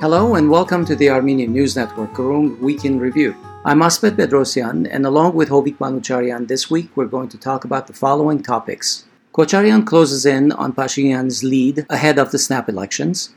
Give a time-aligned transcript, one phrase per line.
[0.00, 3.34] Hello and welcome to the Armenian News Network Groong Week in Review.
[3.64, 7.88] I'm Asbed Bedrossian, and along with Hovik Manucharyan, this week we're going to talk about
[7.88, 9.06] the following topics.
[9.34, 13.34] Kocharyan closes in on Pashinyan's lead ahead of the snap elections.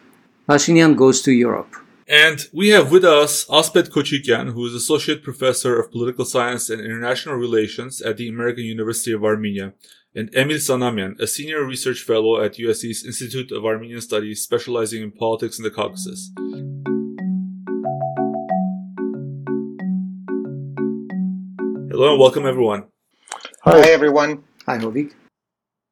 [0.48, 1.76] Pashinyan goes to Europe.
[2.12, 6.82] And we have with us Asbed Kotchikian, who is Associate Professor of Political Science and
[6.82, 9.72] International Relations at the American University of Armenia,
[10.14, 15.12] and Emil Sanamyan, a Senior Research Fellow at USC's Institute of Armenian Studies, specializing in
[15.14, 16.34] politics in the Caucasus.
[21.90, 22.84] Hello and welcome everyone.
[23.62, 24.44] Hi, Hi everyone.
[24.66, 25.14] Hi Hovik.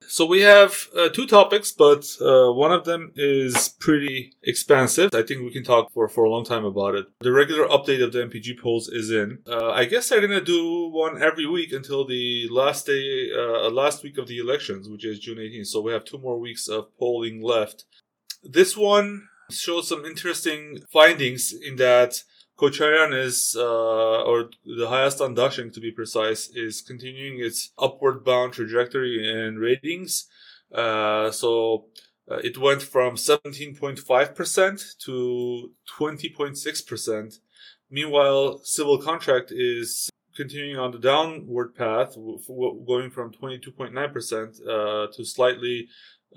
[0.09, 5.13] So we have uh, two topics, but uh, one of them is pretty expansive.
[5.13, 7.05] I think we can talk for, for a long time about it.
[7.19, 9.37] The regular update of the MPG polls is in.
[9.47, 14.01] Uh, I guess they're gonna do one every week until the last day, uh, last
[14.01, 15.67] week of the elections, which is June 18th.
[15.67, 17.85] So we have two more weeks of polling left.
[18.43, 22.23] This one shows some interesting findings in that
[22.59, 28.51] Kocharyan is, uh, or the Hayastan Dashink to be precise, is continuing its upward bound
[28.51, 30.27] trajectory in ratings.
[30.73, 31.85] Uh, so
[32.29, 37.39] uh, it went from 17.5% to 20.6%.
[37.89, 45.87] Meanwhile, civil contract is continuing on the downward path, going from 22.9% uh, to slightly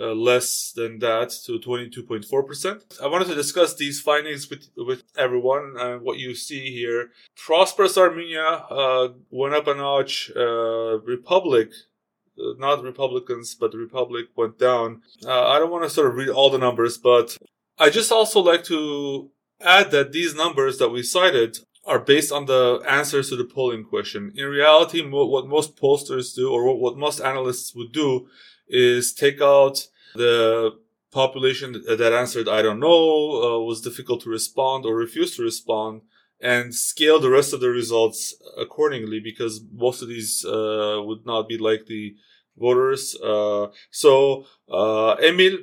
[0.01, 3.03] uh, less than that to 22.4%.
[3.03, 7.11] I wanted to discuss these findings with, with everyone and what you see here.
[7.37, 10.31] Prosperous Armenia uh, went up a notch.
[10.35, 11.71] Uh, Republic,
[12.39, 15.03] uh, not Republicans, but Republic went down.
[15.27, 17.37] I don't want to sort of read all the numbers, but
[17.79, 22.47] I just also like to add that these numbers that we cited are based on
[22.47, 24.33] the answers to the polling question.
[24.37, 28.29] In reality, what most pollsters do, or what most analysts would do,
[28.73, 30.73] is take out the
[31.13, 36.01] population that answered I don't know, uh, was difficult to respond or refused to respond,
[36.41, 41.49] and scale the rest of the results accordingly because most of these uh, would not
[41.49, 42.17] be like the
[42.57, 43.15] voters.
[43.23, 45.59] Uh, so, uh, Emil,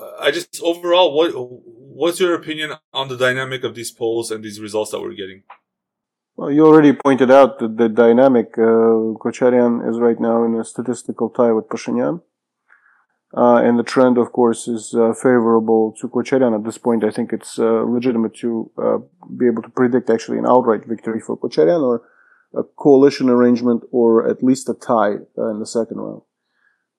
[0.00, 4.44] uh, I just overall, what what's your opinion on the dynamic of these polls and
[4.44, 5.42] these results that we're getting?
[6.36, 8.56] Well, you already pointed out that the dynamic.
[8.56, 12.22] Uh, Kocharyan is right now in a statistical tie with Pashinyan.
[13.36, 16.54] Uh, and the trend, of course, is uh, favorable to Kocharyan.
[16.54, 18.98] At this point, I think it's uh, legitimate to uh,
[19.36, 22.02] be able to predict actually an outright victory for Kocharyan or
[22.56, 26.22] a coalition arrangement or at least a tie uh, in the second round.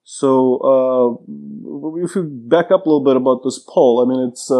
[0.04, 4.50] So, uh, if you back up a little bit about this poll, I mean, it's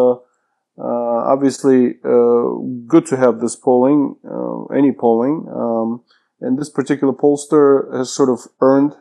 [0.79, 5.47] obviously, uh, good to have this polling, uh, any polling.
[5.53, 6.03] Um,
[6.41, 8.95] and this particular pollster has sort of earned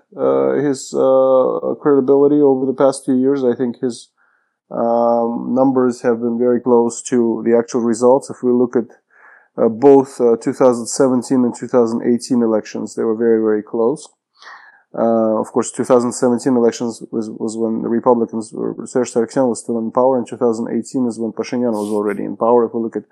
[0.64, 0.90] his
[1.82, 3.44] credibility over the past few years.
[3.44, 4.10] I think his
[4.72, 8.30] um, numbers have been very close to the actual results.
[8.30, 8.88] If we look at
[9.58, 14.08] uh, both uh, 2017 and 2018 elections, they were very, very close.
[14.94, 19.80] Uh, of course, 2017 elections was, was when the Republicans, were, Serge Sargsyan was still
[19.80, 22.66] in power, and 2018 is when Pashinyan was already in power.
[22.66, 23.06] If we look at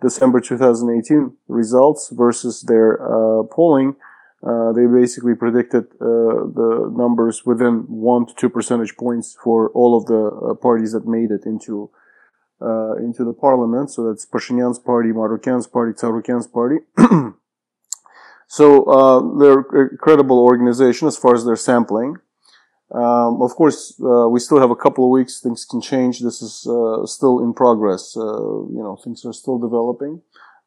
[0.00, 3.96] December 2018 results versus their uh, polling,
[4.46, 9.98] uh, they basically predicted uh, the numbers within one to two percentage points for all
[9.98, 11.90] of the uh, parties that made it into
[12.60, 13.90] uh, into the parliament.
[13.90, 16.76] So that's Pashinyan's party, Marukyan's party, Tsarukyan's party.
[18.48, 22.16] So uh, they're a credible organization as far as their sampling.
[22.90, 25.40] Um, of course, uh, we still have a couple of weeks.
[25.40, 26.20] Things can change.
[26.20, 28.16] This is uh, still in progress.
[28.16, 30.22] Uh, you know, things are still developing.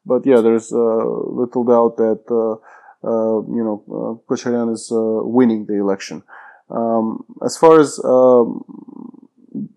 [0.06, 6.22] But yeah, there's uh, little doubt that uh, you know uh, is winning the election.
[6.70, 8.64] Um, as far as um,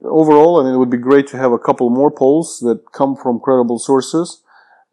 [0.04, 3.16] overall, I mean, it would be great to have a couple more polls that come
[3.16, 4.44] from credible sources.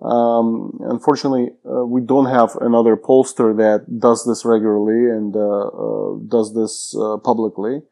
[0.03, 6.17] Um, unfortunately, uh, we don't have another pollster that does this regularly and uh, uh,
[6.27, 7.83] does this uh, publicly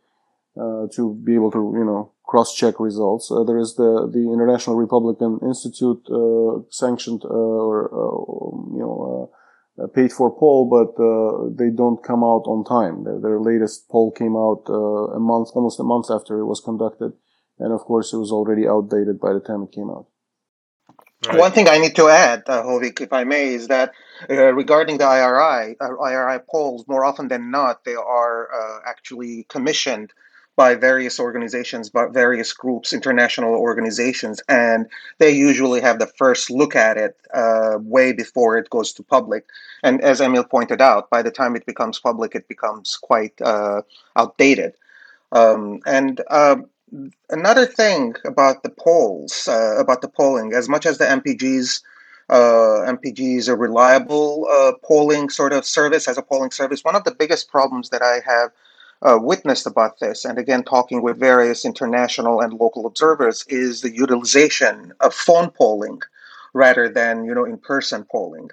[0.61, 3.31] uh, to be able to, you know, cross-check results.
[3.31, 6.03] Uh, there is the the International Republican Institute
[6.71, 7.91] sanctioned or
[8.75, 9.31] you know
[9.95, 10.95] paid for poll, but
[11.57, 13.05] they don't come out on time.
[13.05, 17.13] Their, their latest poll came out a month, almost a month after it was conducted,
[17.59, 20.07] and of course, it was already outdated by the time it came out.
[21.27, 21.39] Right.
[21.39, 23.93] One thing I need to add, uh, Hovik, if I may, is that
[24.31, 29.45] uh, regarding the IRI, uh, IRI polls, more often than not, they are uh, actually
[29.51, 30.15] commissioned
[30.57, 34.87] by various organizations, by various groups, international organizations, and
[35.19, 39.45] they usually have the first look at it uh, way before it goes to public.
[39.83, 43.83] And as Emil pointed out, by the time it becomes public, it becomes quite uh,
[44.17, 44.73] outdated.
[45.33, 46.21] Um, and
[47.29, 51.83] another thing about the polls, uh, about the polling, as much as the MPGs
[52.31, 56.85] uh, MPG reliable uh, polling sort of service as a polling service.
[56.85, 58.51] One of the biggest problems that I have
[59.03, 63.95] uh, witnessed about this, and again, talking with various international and local observers, is the
[63.95, 66.01] utilization of phone polling
[66.53, 68.51] rather than you know in-person polling.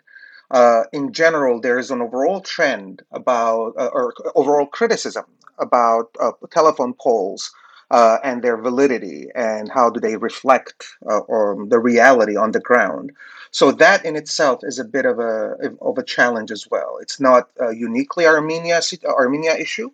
[0.49, 5.25] Uh, in general, there is an overall trend about uh, or overall criticism
[5.59, 7.51] about uh, telephone polls
[7.91, 12.59] uh, and their validity and how do they reflect uh, or the reality on the
[12.59, 13.11] ground.
[13.51, 16.97] So that in itself is a bit of a of a challenge as well.
[17.01, 19.89] It's not uh, uniquely Armenia Armenia issue,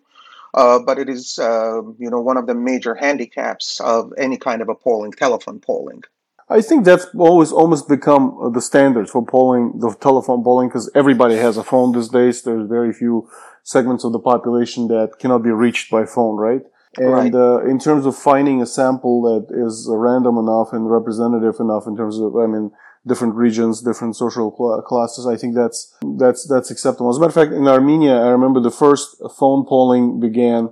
[0.54, 4.60] uh, but it is uh, you know one of the major handicaps of any kind
[4.60, 6.02] of a polling, telephone polling.
[6.48, 10.90] I think that's always almost become uh, the standard for polling, the telephone polling, because
[10.94, 12.42] everybody has a phone these days.
[12.42, 13.30] There's very few
[13.62, 16.62] segments of the population that cannot be reached by phone, right?
[16.98, 17.34] And right.
[17.34, 21.96] uh, in terms of finding a sample that is random enough and representative enough in
[21.96, 22.70] terms of, I mean,
[23.06, 27.10] different regions, different social cl- classes, I think that's that's that's acceptable.
[27.10, 30.70] As a matter of fact, in Armenia, I remember the first phone polling began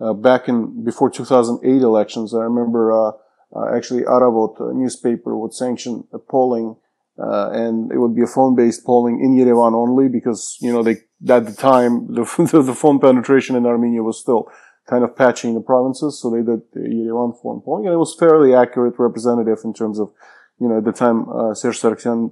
[0.00, 2.34] uh, back in before 2008 elections.
[2.34, 3.12] I remember uh,
[3.54, 6.76] uh, actually Aravot newspaper would sanction a polling.
[7.18, 10.96] Uh, and it would be a phone-based polling in Yerevan only because, you know, they,
[11.28, 12.24] at the time, the,
[12.64, 14.50] the phone penetration in Armenia was still
[14.88, 16.20] kind of patching the provinces.
[16.20, 19.98] So they did the Yerevan phone polling and it was fairly accurate representative in terms
[19.98, 20.12] of,
[20.58, 22.30] you know, at the time, uh, Serge Sargsyan,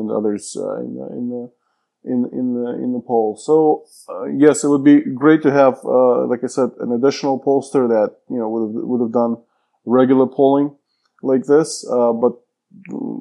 [0.00, 1.52] and others, uh, in the, in the,
[2.04, 3.36] in, in the, in the poll.
[3.36, 7.40] So, uh, yes, it would be great to have, uh, like I said, an additional
[7.40, 9.36] pollster that, you know, would have, would have done
[9.84, 10.74] regular polling
[11.22, 11.86] like this.
[11.88, 12.41] Uh, but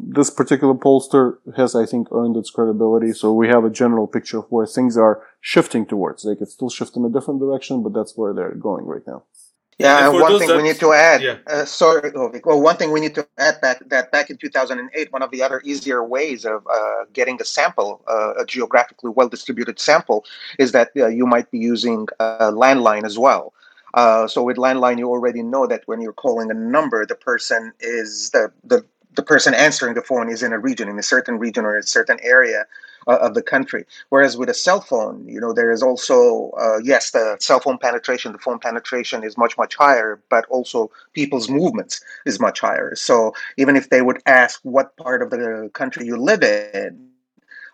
[0.03, 3.13] this particular pollster has, I think, earned its credibility.
[3.13, 6.24] So we have a general picture of where things are shifting towards.
[6.24, 9.24] They could still shift in a different direction, but that's where they're going right now.
[9.77, 11.24] Yeah, and, one thing that, we need to add.
[11.24, 11.38] Yeah.
[11.48, 15.24] Uh, sorry, well, one thing we need to add back that back in 2008, one
[15.24, 19.80] of the other easier ways of uh, getting a sample, uh, a geographically well distributed
[19.80, 20.24] sample,
[20.59, 23.53] is that uh, you might be using a landline as well.
[23.95, 27.74] Uh, so with landline, you already know that when you're calling a number, the person
[27.80, 28.86] is the the
[29.16, 31.84] the person answering the phone is in a region, in a certain region or a
[31.84, 32.66] certain area
[33.08, 33.86] uh, of the country.
[34.10, 37.78] Whereas with a cell phone, you know, there is also, uh, yes, the cell phone
[37.78, 42.96] penetration, the phone penetration is much, much higher, but also people's movements is much higher.
[42.96, 47.11] So even if they would ask what part of the country you live in,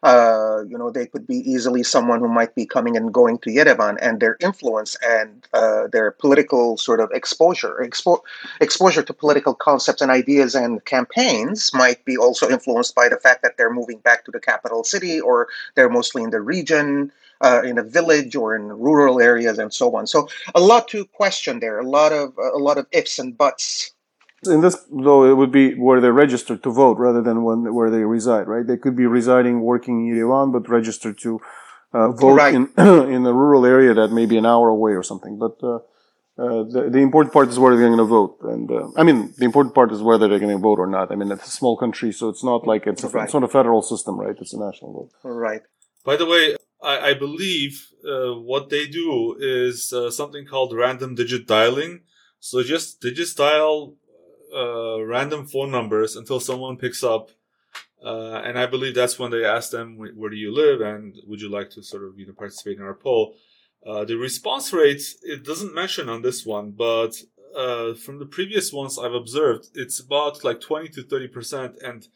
[0.04, 3.50] uh, you know, they could be easily someone who might be coming and going to
[3.50, 8.22] Yerevan, and their influence and uh, their political sort of exposure, expo-
[8.62, 13.42] exposure to political concepts and ideas and campaigns might be also influenced by the fact
[13.44, 17.12] that they're moving back to the capital city or they're mostly in the region.
[17.40, 20.08] Uh, in a village or in rural areas and so on.
[20.08, 21.78] So a lot to question there.
[21.78, 23.92] A lot of a lot of ifs and buts
[24.46, 27.90] in this, though, it would be where they're registered to vote rather than when, where
[27.90, 28.66] they reside, right?
[28.66, 31.40] They could be residing, working in Yerevan, but registered to
[31.94, 32.54] uh, vote right.
[32.54, 35.40] in in a rural area that may be an hour away or something.
[35.40, 35.76] But uh,
[36.38, 39.34] uh, the, the important part is where they're going to vote, and uh, I mean,
[39.38, 41.12] the important part is whether they're going to vote or not.
[41.12, 43.24] I mean, it's a small country, so it's not like it's a, right.
[43.24, 44.36] it's not a federal system, right?
[44.40, 45.12] It's a national vote.
[45.24, 45.62] Right.
[46.06, 51.16] By the way, I, I believe uh, what they do is uh, something called random
[51.16, 52.02] digit dialing.
[52.40, 53.96] So just digit just dial
[54.56, 57.32] uh, random phone numbers until someone picks up.
[58.04, 60.82] Uh, and I believe that's when they ask them, where do you live?
[60.82, 63.36] And would you like to sort of, you know, participate in our poll?
[63.86, 67.16] Uh, the response rate, it doesn't mention on this one, but
[67.56, 71.84] uh, from the previous ones I've observed, it's about like 20 to 30%.
[71.84, 72.08] And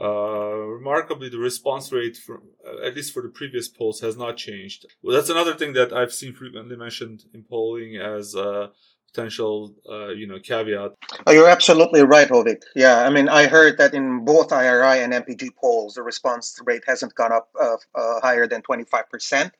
[0.00, 4.36] uh, remarkably, the response rate, from, uh, at least for the previous polls, has not
[4.36, 4.86] changed.
[5.02, 8.34] Well, that's another thing that I've seen frequently mentioned in polling as
[9.12, 10.92] potential, uh, you know, caveat.
[11.26, 12.62] Oh, you're absolutely right, Hovik.
[12.74, 16.82] Yeah, I mean, I heard that in both IRI and MPG polls, the response rate
[16.86, 19.50] hasn't gone up uh, uh, higher than 25%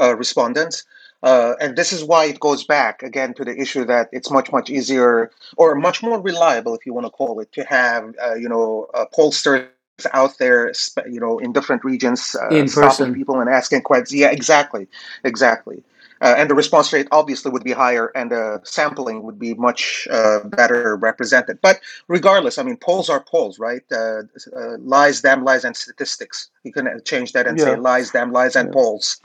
[0.00, 0.84] uh, respondents.
[1.22, 4.52] Uh, and this is why it goes back again to the issue that it's much,
[4.52, 8.34] much easier or much more reliable, if you want to call it, to have, uh,
[8.34, 8.86] you know,
[9.16, 9.66] pollsters
[10.12, 10.72] out there,
[11.10, 14.20] you know, in different regions, in stopping people and asking questions.
[14.20, 14.86] Yeah, exactly,
[15.24, 15.82] exactly.
[16.20, 20.08] Uh, and the response rate obviously would be higher and the sampling would be much
[20.10, 21.58] uh, better represented.
[21.60, 23.82] But regardless, I mean, polls are polls, right?
[23.92, 24.22] Uh,
[24.56, 26.50] uh lies, damn lies, and statistics.
[26.64, 27.64] You can change that and yeah.
[27.64, 28.72] say lies, damn lies, and yeah.
[28.72, 29.20] polls.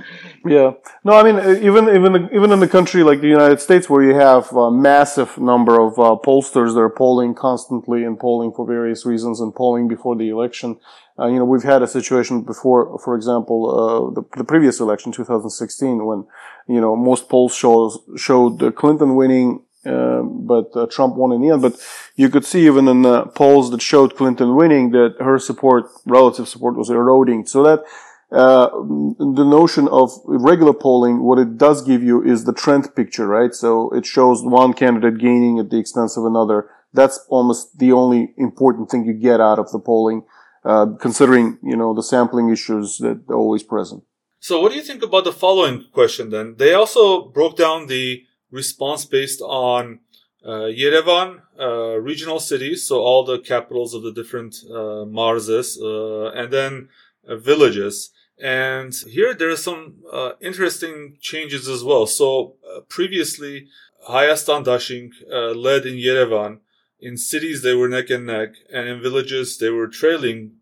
[0.46, 0.72] Yeah.
[1.04, 4.04] No, I mean, uh, even even even in the country like the United States, where
[4.04, 8.66] you have a massive number of uh, pollsters that are polling constantly and polling for
[8.66, 10.78] various reasons and polling before the election,
[11.20, 15.12] uh, you know, we've had a situation before, for example, uh, the, the, previous election,
[15.12, 16.26] 2016, when,
[16.68, 21.50] you know, most polls shows, showed Clinton winning um, but uh, Trump won in the
[21.50, 21.62] end.
[21.62, 21.76] But
[22.16, 26.48] you could see even in the polls that showed Clinton winning that her support, relative
[26.48, 27.46] support, was eroding.
[27.46, 27.84] So that
[28.32, 33.28] uh, the notion of regular polling, what it does give you is the trend picture,
[33.28, 33.54] right?
[33.54, 36.70] So it shows one candidate gaining at the expense of another.
[36.94, 40.24] That's almost the only important thing you get out of the polling,
[40.66, 44.04] uh, considering you know the sampling issues that are always present.
[44.40, 46.30] So, what do you think about the following question?
[46.30, 50.00] Then they also broke down the response based on
[50.46, 56.32] uh, Yerevan, uh, regional cities, so all the capitals of the different uh, marzes, uh,
[56.32, 56.90] and then
[57.28, 58.12] uh, villages.
[58.38, 62.06] And here there are some uh, interesting changes as well.
[62.06, 62.56] So
[62.90, 63.68] previously,
[64.10, 65.12] Hayastan Dashink
[65.56, 66.60] led in Yerevan.
[67.04, 70.54] In cities, they were neck and neck, and in villages, they were trailing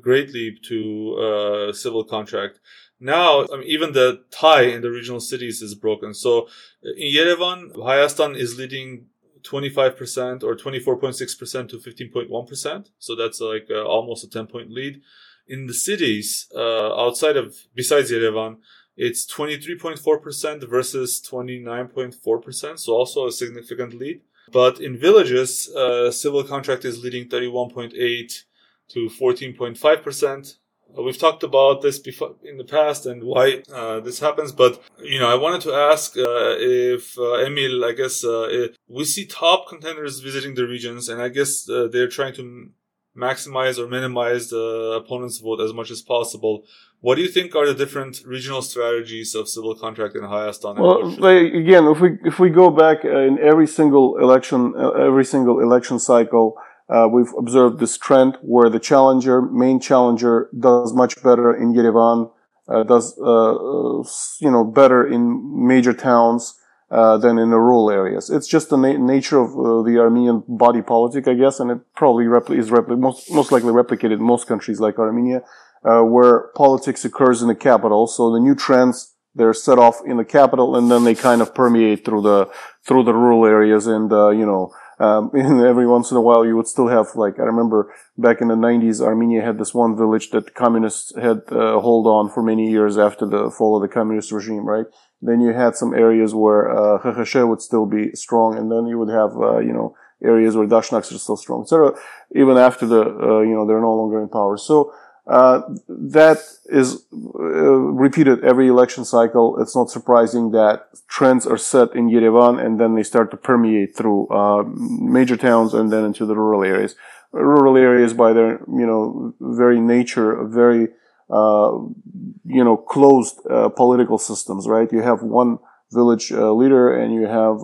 [0.00, 2.60] greatly to civil contract.
[3.00, 6.14] Now, I mean, even the tie in the regional cities is broken.
[6.14, 6.46] So
[6.84, 9.06] in Yerevan, Hayastan is leading
[9.42, 12.86] 25% or 24.6% to 15.1%.
[13.00, 15.02] So that's like uh, almost a 10 point lead.
[15.48, 18.58] In the cities, uh, outside of, besides Yerevan,
[18.96, 22.78] it's 23.4% versus 29.4%.
[22.78, 24.20] So also a significant lead.
[24.52, 28.42] But in villages, uh, civil contract is leading 31.8
[28.88, 30.56] to 14.5%.
[30.96, 34.82] Uh, we've talked about this before in the past and why uh, this happens, but
[35.02, 39.24] you know, I wanted to ask uh, if uh, Emil, I guess uh, we see
[39.24, 42.70] top contenders visiting the regions, and I guess they're trying to
[43.16, 46.64] maximize or minimize the opponent's vote as much as possible.
[47.00, 50.78] What do you think are the different regional strategies of civil contract in Hayastan?
[50.78, 55.60] Well, like, again, if we if we go back in every single election, every single
[55.60, 56.56] election cycle
[56.88, 62.30] uh, we've observed this trend where the challenger, main challenger, does much better in Yerevan,
[62.68, 64.04] uh, does uh,
[64.40, 66.54] you know better in major towns
[66.92, 68.28] uh, than in the rural areas.
[68.28, 71.78] It's just the na- nature of uh, the Armenian body politic, I guess, and it
[71.96, 75.42] probably repli- is repli- most most likely replicated in most countries like Armenia,
[75.84, 78.06] uh, where politics occurs in the capital.
[78.06, 81.54] So the new trends they're set off in the capital, and then they kind of
[81.54, 82.50] permeate through the
[82.86, 84.72] through the rural areas, and you know
[85.02, 88.48] um, every once in a while, you would still have, like, I remember back in
[88.48, 92.42] the 90s, Armenia had this one village that the communists had uh, hold on for
[92.42, 94.86] many years after the fall of the communist regime, right?
[95.22, 99.08] Then you had some areas where uh, would still be strong, and then you would
[99.08, 101.92] have, uh, you know, areas where Dashnaks are still strong, etc.
[102.34, 104.56] Even after the, uh, you know, they're no longer in power.
[104.56, 104.92] So,
[105.26, 109.60] uh, that is uh, repeated every election cycle.
[109.60, 113.94] It's not surprising that trends are set in Yerevan and then they start to permeate
[113.94, 116.96] through uh, major towns and then into the rural areas.
[117.30, 120.88] Rural areas, by their you know very nature, very
[121.32, 124.66] you know closed uh, political systems.
[124.66, 124.92] Right?
[124.92, 125.58] You have one
[125.92, 127.58] village leader and you have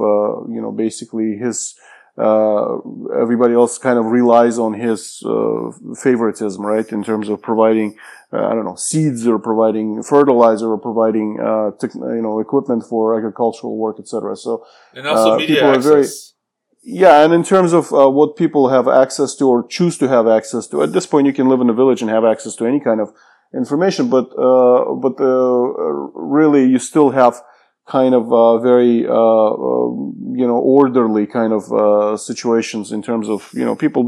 [0.54, 1.74] you know basically his
[2.18, 2.78] uh,
[3.20, 6.90] everybody else kind of relies on his uh, favoritism, right?
[6.90, 7.96] In terms of providing,
[8.32, 13.16] uh, I don't know, seeds or providing fertilizer or providing, uh, you know, equipment for
[13.16, 14.36] agricultural work, etc.
[14.36, 15.84] So, and also uh, media access.
[15.84, 16.06] Very,
[16.82, 20.26] yeah, and in terms of uh, what people have access to or choose to have
[20.26, 22.66] access to, at this point, you can live in a village and have access to
[22.66, 23.12] any kind of
[23.54, 25.16] information, but but
[26.14, 27.42] really, you still have
[27.88, 29.88] kind of uh, very uh, uh,
[30.40, 34.02] you know orderly kind of uh, situations in terms of you know people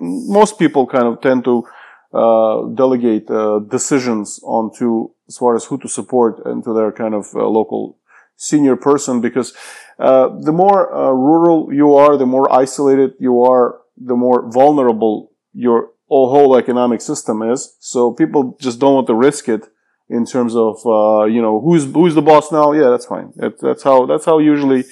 [0.00, 1.64] most people kind of tend to
[2.12, 7.14] uh, delegate uh, decisions onto as far as who to support and to their kind
[7.14, 7.96] of local
[8.36, 9.54] senior person because
[9.98, 15.91] the more rural you are the more isolated you are the more vulnerable your
[16.32, 19.64] whole economic system is so people just don't want to risk it
[20.08, 22.72] in terms of uh, you know who's who's the boss now.
[22.72, 23.32] Yeah, that's fine.
[23.36, 24.84] It, that's how that's how usually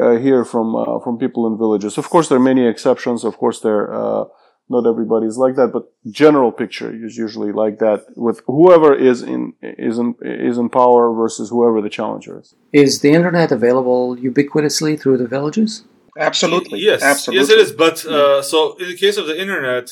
[0.00, 1.98] uh, hear from uh, from people in villages.
[1.98, 3.24] Of course, there are many exceptions.
[3.24, 4.24] Of course, there uh,
[4.68, 9.22] not everybody is like that, but general picture is usually like that with whoever is
[9.22, 12.54] in is in is in power versus whoever the challenger is.
[12.72, 15.84] Is the internet available ubiquitously through the villages?
[16.18, 16.78] Absolutely.
[16.80, 17.02] Yes.
[17.02, 17.40] Absolutely.
[17.40, 17.72] Yes, it is.
[17.72, 19.90] But uh, so in the case of the internet,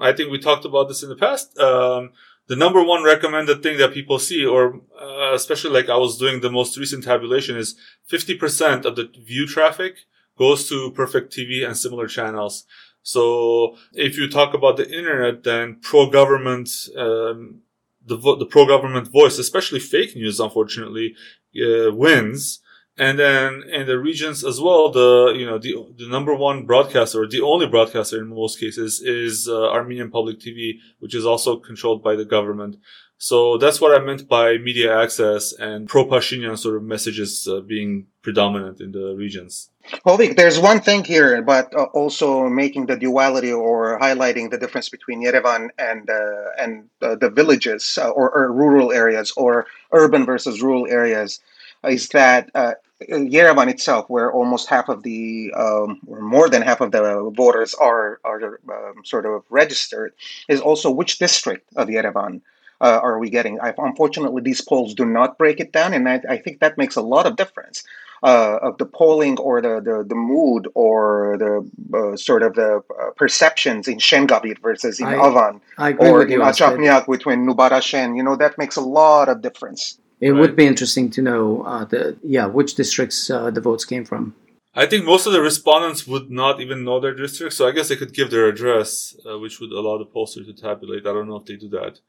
[0.00, 1.58] I think we talked about this in the past.
[1.58, 2.10] Um,
[2.48, 6.40] the number one recommended thing that people see, or uh, especially like I was doing
[6.40, 7.76] the most recent tabulation, is
[8.10, 9.96] 50% of the view traffic
[10.38, 12.64] goes to Perfect TV and similar channels.
[13.02, 17.62] So if you talk about the internet, then pro-government, um,
[18.04, 21.14] the, the pro-government voice, especially fake news, unfortunately,
[21.56, 22.60] uh, wins.
[22.98, 27.22] And then in the regions as well, the you know the the number one broadcaster,
[27.22, 31.58] or the only broadcaster in most cases, is uh, Armenian Public TV, which is also
[31.58, 32.76] controlled by the government.
[33.18, 38.08] So that's what I meant by media access and pro-Pashinyan sort of messages uh, being
[38.20, 39.70] predominant in the regions.
[40.04, 44.88] Hovik, there's one thing here, but uh, also making the duality or highlighting the difference
[44.88, 50.26] between Yerevan and uh, and uh, the villages uh, or, or, rural areas or urban
[50.26, 51.40] versus rural areas
[51.84, 52.72] is that uh,
[53.02, 57.74] Yerevan itself, where almost half of the um, or more than half of the voters
[57.74, 60.14] are are um, sort of registered,
[60.48, 62.40] is also which district of Yerevan
[62.80, 63.60] uh, are we getting?
[63.60, 66.96] I, unfortunately, these polls do not break it down, and I, I think that makes
[66.96, 67.84] a lot of difference
[68.22, 72.82] uh, of the polling or the, the, the mood or the uh, sort of the
[73.00, 78.16] uh, perceptions in Shengavit versus in I, Avan I or in Ajapnyak between Nubarashen.
[78.16, 79.98] You know, that makes a lot of difference.
[80.20, 80.40] It right.
[80.40, 84.34] would be interesting to know uh, the yeah which districts uh, the votes came from.
[84.74, 87.88] I think most of the respondents would not even know their district, so I guess
[87.88, 91.06] they could give their address, uh, which would allow the pollster to tabulate.
[91.06, 92.00] I don't know if they do that.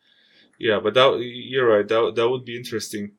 [0.60, 1.88] Yeah, but that you're right.
[1.88, 3.12] That that would be interesting.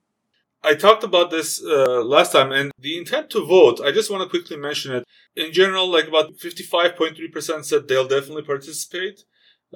[0.63, 3.81] I talked about this uh, last time, and the intent to vote.
[3.81, 5.05] I just want to quickly mention it.
[5.37, 9.25] In general, like about fifty-five point three percent said they'll definitely participate.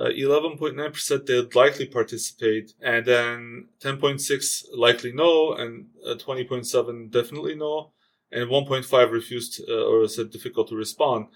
[0.00, 5.52] Uh, eleven point nine percent they'll likely participate, and then ten point six likely no,
[5.52, 7.92] and uh, twenty point seven definitely no,
[8.30, 11.26] and one point five refused uh, or said difficult to respond.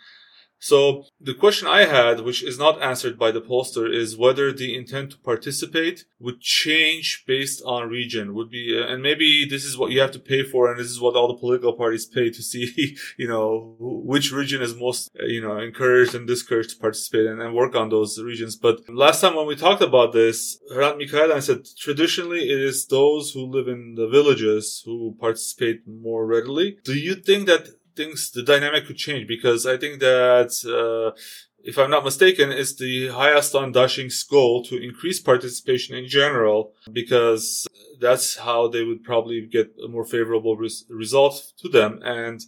[0.58, 4.76] So the question I had, which is not answered by the pollster, is whether the
[4.76, 8.34] intent to participate would change based on region.
[8.34, 10.88] Would be, uh, and maybe this is what you have to pay for, and this
[10.88, 15.10] is what all the political parties pay to see, you know, which region is most,
[15.20, 18.56] uh, you know, encouraged and discouraged to participate and, and, work on those regions.
[18.56, 23.30] But last time when we talked about this, Hrant Mikaelian said traditionally it is those
[23.30, 26.76] who live in the villages who participate more readily.
[26.84, 31.18] Do you think that things, the dynamic could change because I think that, uh,
[31.64, 37.66] if I'm not mistaken, it's the Hayastan Dashink's goal to increase participation in general because
[38.00, 42.00] that's how they would probably get a more favorable res- result to them.
[42.04, 42.40] And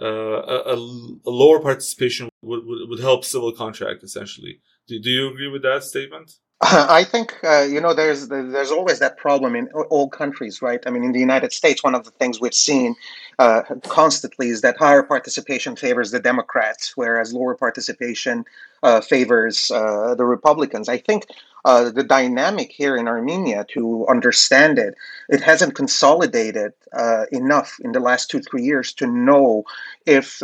[0.00, 4.60] uh, a, a, lower participation would, would, would, help civil contract essentially.
[4.86, 6.32] Do, do you agree with that statement?
[6.62, 10.82] I think uh, you know there's there's always that problem in all countries, right?
[10.86, 12.96] I mean, in the United States, one of the things we've seen
[13.38, 18.44] uh, constantly is that higher participation favors the Democrats, whereas lower participation
[18.82, 20.88] uh, favors uh, the Republicans.
[20.88, 21.28] I think
[21.64, 24.96] uh, the dynamic here in Armenia, to understand it,
[25.28, 29.62] it hasn't consolidated uh, enough in the last two three years to know
[30.06, 30.42] if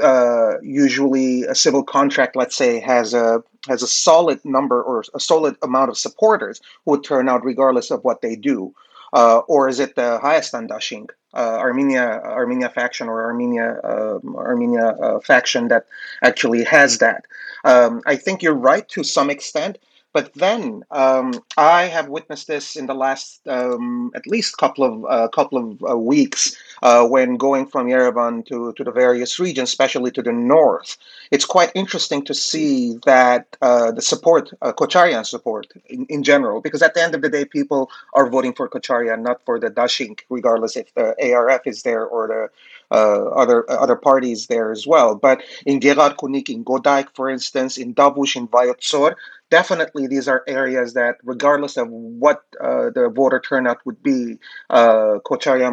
[0.63, 5.57] usually a civil contract, let's say, has a has a solid number or a solid
[5.63, 8.75] amount of supporters who would turn out regardless of what they do.
[9.13, 15.21] Uh, or is it the Hayastan Dashink, uh, Armenia, Armenia faction or Armenia, uh, Armenia
[15.23, 15.87] faction that
[16.23, 17.25] actually has that?
[17.65, 19.79] Um, I think you're right to some extent,
[20.15, 25.05] but then um, I have witnessed this in the last um, at least couple of
[25.11, 29.71] uh, couple of uh, weeks uh, when going from Yerevan to, to the various regions,
[29.71, 30.97] especially to the north.
[31.33, 36.61] It's quite interesting to see that uh, the support, uh, Kocharyan support in, in general,
[36.61, 39.69] because at the end of the day, people are voting for Kocharyan, not for the
[39.69, 42.49] Dashink, regardless if the ARF is there or the
[42.95, 45.17] uh, other other parties there as well.
[45.17, 49.15] But in Gegharkunik, in Kotayk, for instance, in Tavush, in Vayots Dzor,
[49.55, 54.37] definitely these are areas that, regardless of what uh, the voter turnout would be,
[54.71, 55.19] uh,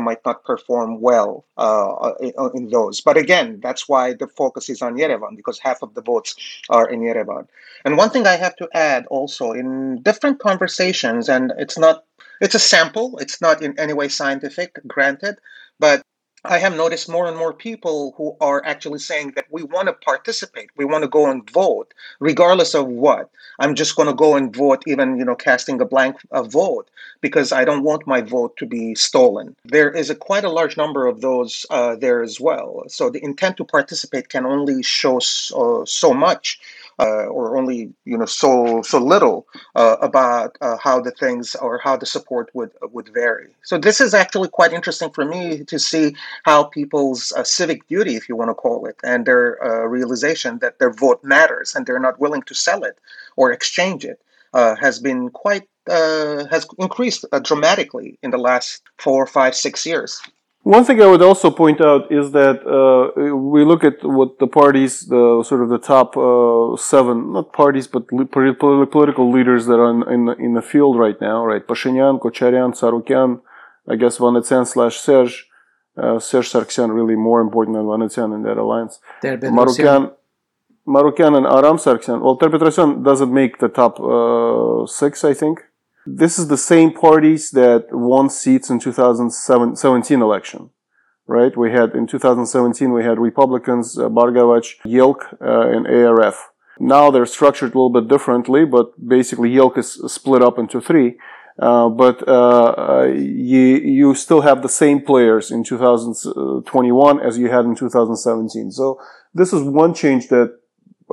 [0.09, 3.01] might not perform well uh, in, in, those.
[3.01, 6.35] But again, that's why the focus is on Yerevan because half of the votes
[6.69, 7.47] are in Yerevan.
[7.83, 12.03] And one thing I have to add also in different conversations, and it's not.
[12.45, 13.07] It's a sample.
[13.23, 15.35] It's not in any way scientific, granted,
[15.79, 16.01] but
[16.43, 19.93] I have noticed more and more people who are actually saying that we want to
[19.93, 23.30] participate, we want to go and vote, regardless of what.
[23.60, 26.89] I'm just going to go and vote, even you know, casting a blank a vote,
[27.21, 29.56] because I don't want my vote to be stolen.
[29.65, 32.86] There is a quite a large number of those uh, there as well.
[32.88, 36.60] So the intent to participate can only show so, so much
[37.01, 41.79] uh, or only you know so so little uh, about uh, how the things or
[41.79, 43.49] how the support would would vary.
[43.63, 48.15] So this is actually quite interesting for me to see how people's uh, civic duty,
[48.15, 51.85] if you want to call it, and their uh, realization that their vote matters and
[51.85, 52.99] they're not willing to sell it
[53.35, 54.21] or exchange it
[54.53, 60.21] uh, has been quite has increased dramatically in the last four, five, six years.
[60.63, 64.45] One thing I would also point out is that uh, we look at what the
[64.45, 69.89] parties, the sort of the top uh, seven, not parties, but political leaders that are
[69.89, 71.65] in, in, in, the field right now, right?
[71.65, 73.41] Pashinyan, Kocharyan, Tsarukyan,
[73.88, 75.47] I guess Vanetsyan slash Serge.
[75.97, 79.00] Uh, Serge Sargsyan really more important than Vanetsyan in that alliance.
[79.24, 80.13] Marukyan,
[80.88, 82.21] Marukyan and Aram Sargsyan.
[82.21, 85.63] Well, Ter doesn't make the top uh, six, I think.
[86.05, 90.71] This is the same parties that won seats in 2017 election,
[91.27, 91.55] right?
[91.55, 96.51] We had in 2017 we had Republicans, uh, Bargavach, Yelk, uh, and ARF.
[96.79, 101.17] Now they're structured a little bit differently, but basically Yelk is split up into three.
[101.59, 107.51] Uh, but uh, uh you you still have the same players in 2021 as you
[107.51, 108.71] had in 2017.
[108.71, 108.99] So
[109.33, 110.57] this is one change that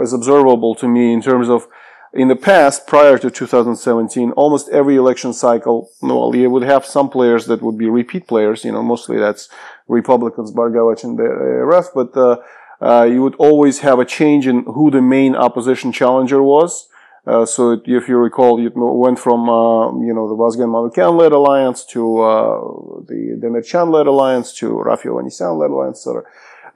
[0.01, 1.67] is observable to me in terms of
[2.13, 7.11] in the past, prior to 2017, almost every election cycle, well, you would have some
[7.11, 8.65] players that would be repeat players.
[8.65, 9.49] You know, mostly that's
[9.89, 11.93] Republicans, Bargavach, and the rest.
[11.95, 12.39] But uh,
[12.81, 16.89] uh, you would always have a change in who the main opposition challenger was.
[17.27, 21.33] Uh, so if you recall, it went from uh, you know the Vazgen Manukyan led
[21.33, 22.59] alliance to uh,
[23.07, 26.23] the Demirchyan led alliance to Raffi Hovannisian led alliance, etc.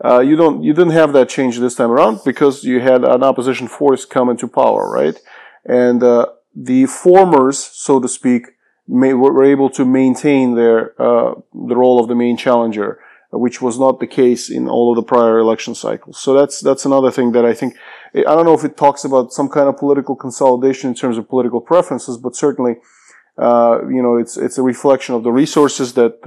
[0.04, 3.22] Uh, you don't you didn't have that change this time around because you had an
[3.22, 5.20] opposition force come into power, right?
[5.64, 8.46] And uh, the formers, so to speak,
[8.88, 12.98] may, were able to maintain their uh, the role of the main challenger,
[13.30, 16.18] which was not the case in all of the prior election cycles.
[16.18, 17.76] So that's that's another thing that I think
[18.14, 21.28] I don't know if it talks about some kind of political consolidation in terms of
[21.28, 22.76] political preferences, but certainly.
[23.38, 26.20] Uh, you know, it's it's a reflection of the resources that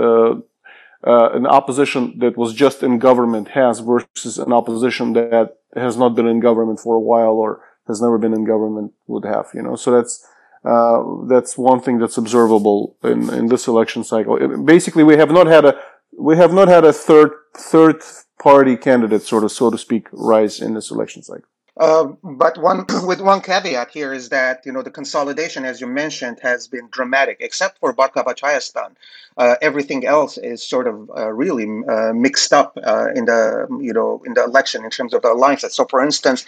[1.06, 6.16] uh, an opposition that was just in government has versus an opposition that has not
[6.16, 9.62] been in government for a while or has never been in government would have, you
[9.62, 9.76] know.
[9.76, 10.26] So that's,
[10.64, 14.38] uh, that's one thing that's observable in, in this election cycle.
[14.38, 15.80] It, basically, we have not had a,
[16.18, 18.02] we have not had a third, third
[18.40, 21.48] party candidate, sort of, so to speak, rise in this election cycle.
[21.78, 25.88] Uh, but one with one caveat here is that you know the consolidation, as you
[25.88, 28.96] mentioned, has been dramatic, except for Bargavach Hayastan.
[29.38, 33.92] Uh, everything else is sort of uh, really uh, mixed up uh, in the you
[33.92, 35.74] know in the election in terms of the alliances.
[35.74, 36.46] So, for instance,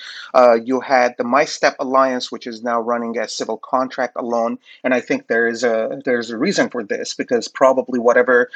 [0.64, 4.94] you had the My Step alliance, which is now running as civil contract alone, and
[4.94, 8.50] I think there is a there's a reason for this because probably whatever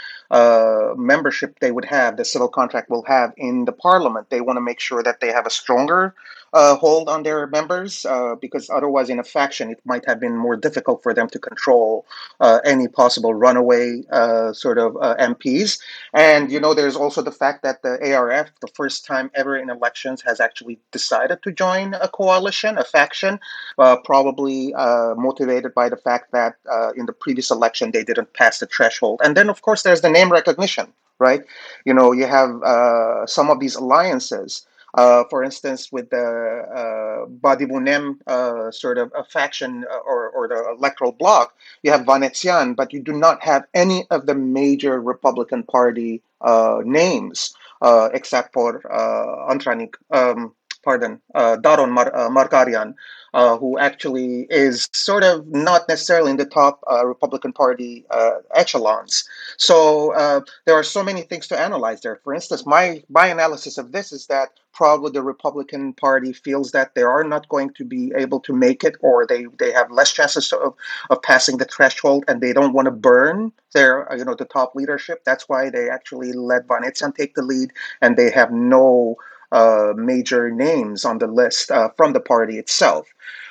[0.95, 4.61] membership they would have, the civil contract will have in the parliament, they want to
[4.61, 6.15] make sure that they have a stronger
[6.53, 10.35] uh, hold on their members uh, because otherwise, in a faction, it might have been
[10.35, 12.05] more difficult for them to control
[12.39, 15.79] uh, any possible runaway uh, sort of uh, MPs.
[16.13, 19.69] And you know, there's also the fact that the ARF, the first time ever in
[19.69, 23.39] elections, has actually decided to join a coalition, a faction,
[23.77, 24.73] uh, probably
[25.17, 26.55] motivated by the fact that
[26.95, 29.21] in the previous election they didn't pass the threshold.
[29.23, 31.45] And then, of course, there's the name recognition right?
[31.85, 37.25] You know, you have uh, some of these alliances uh, for instance, with the uh,
[37.27, 42.75] Badibunem uh, sort of a faction uh, or, or the electoral bloc, you have Vanetzian,
[42.75, 48.53] but you do not have any of the major Republican Party uh, names uh, except
[48.53, 52.95] for uh, Antranik, um, pardon, Daron Mar- Margarian
[53.33, 58.35] uh, who actually is sort of not necessarily in the top uh, Republican Party uh,
[58.55, 59.23] echelons.
[59.57, 62.19] So uh, there are so many things to analyze there.
[62.23, 66.95] For instance, my my analysis of this is that probably the Republican Party feels that
[66.95, 70.11] they are not going to be able to make it, or they they have less
[70.11, 70.73] chances of,
[71.09, 74.45] of passing the threshold, and they don't want to burn their uh, you know the
[74.45, 75.23] top leadership.
[75.25, 79.15] That's why they actually let Vanetzian take the lead, and they have no
[79.51, 83.07] uh, major names on the list uh, from the party itself.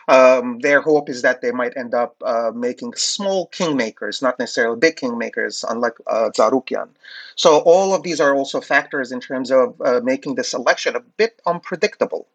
[0.09, 4.77] Um, their hope is that they might end up uh, making small kingmakers, not necessarily
[4.79, 6.89] big kingmakers, unlike uh, Tsarukyan.
[7.37, 11.01] So all of these are also factors in terms of uh, making this election a
[11.01, 12.27] bit unpredictable.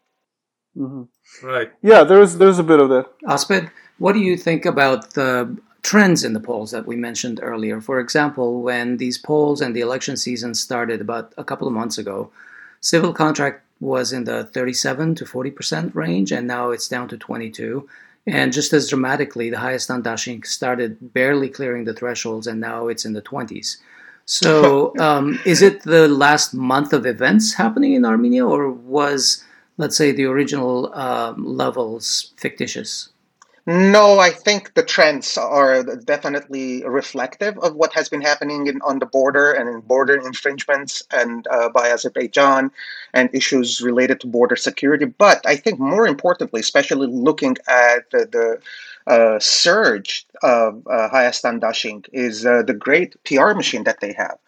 [0.76, 1.46] Mm-hmm.
[1.46, 1.70] Right.
[1.82, 3.10] Yeah, there's there's a bit of that.
[3.28, 7.80] Asbed, what do you think about the trends in the polls that we mentioned earlier?
[7.80, 11.98] For example, when these polls and the election season started about a couple of months
[11.98, 12.30] ago,
[12.86, 17.88] Civil contract was in the 37 to 40% range, and now it's down to 22.
[18.28, 23.04] And just as dramatically, the Hayastan Dashink started barely clearing the thresholds, and now it's
[23.04, 23.78] in the 20s.
[24.24, 29.42] So, um, is it the last month of events happening in Armenia, or was,
[29.78, 33.08] let's say, the original um, levels fictitious?
[33.68, 39.00] No, I think the trends are definitely reflective of what has been happening in, on
[39.00, 42.70] the border and in border infringements and uh, by Azerbaijan
[43.12, 45.04] and issues related to border security.
[45.06, 48.60] But I think more importantly, especially looking at the,
[49.06, 54.12] the uh, surge of uh, Hayastan Dashink, is uh, the great PR machine that they
[54.12, 54.38] have.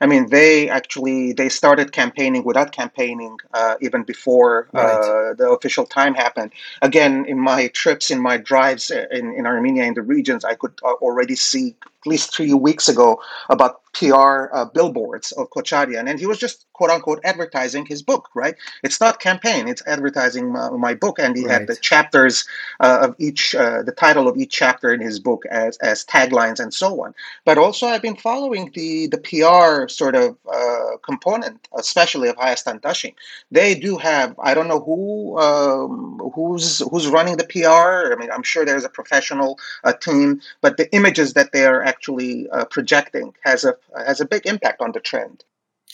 [0.00, 5.86] I mean, they actually they started campaigning without campaigning uh, even before uh, the official
[5.86, 6.52] time happened.
[6.82, 10.54] Again, in my trips, in my drives uh, in, in Armenia, in the regions, I
[10.54, 16.18] could uh, already see least three weeks ago about PR uh, billboards of Kocharian, and
[16.18, 18.54] he was just quote unquote advertising his book, right?
[18.82, 21.52] It's not campaign; it's advertising my, my book, and he right.
[21.52, 22.44] had the chapters
[22.80, 26.60] uh, of each, uh, the title of each chapter in his book as as taglines
[26.60, 27.14] and so on.
[27.46, 32.80] But also, I've been following the the PR sort of uh, component, especially of Hayastan
[32.82, 33.14] Dashink.
[33.50, 38.12] They do have I don't know who um, who's who's running the PR.
[38.12, 41.82] I mean, I'm sure there's a professional uh, team, but the images that they are
[41.96, 43.74] actually uh, projecting has a
[44.06, 45.44] has a big impact on the trend.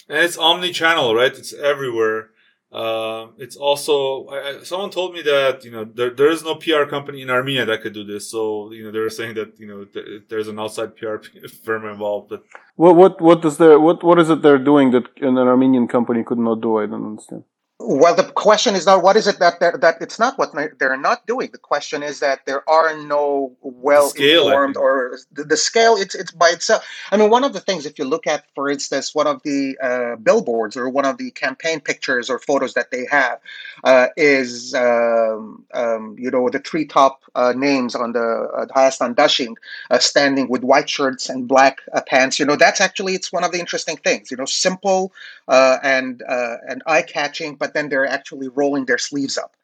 [0.09, 1.33] And it's omni-channel, right?
[1.41, 2.29] It's everywhere.
[2.71, 6.85] Uh, it's also I, someone told me that you know there there is no PR
[6.95, 8.23] company in Armenia that could do this.
[8.33, 11.17] So you know they're saying that you know th- there's an outside PR
[11.65, 12.29] firm involved.
[12.31, 12.43] But
[12.75, 16.23] what what what does there what what is it they're doing that an Armenian company
[16.23, 16.79] could not do?
[16.79, 17.43] I don't understand.
[17.85, 21.27] Well, the question is not what is it that that it's not what they're not
[21.27, 21.49] doing.
[21.51, 25.97] The question is that there are no well informed or the, the, scale.
[25.97, 26.87] It's it's by itself.
[27.11, 29.77] I mean, one of the things if you look at, for instance, one of the
[29.83, 33.39] uh, billboards or one of the campaign pictures or photos that they have
[33.83, 39.13] uh, is um, um, you know the three top uh, names on the uh, Hayastan
[39.13, 39.55] Dashink
[39.91, 42.39] uh, standing with white shirts and black uh, pants.
[42.39, 44.31] You know that's actually it's one of the interesting things.
[44.31, 45.11] You know, simple
[45.49, 46.23] uh, and
[46.69, 49.55] and eye catching, but then they're actually rolling their sleeves up.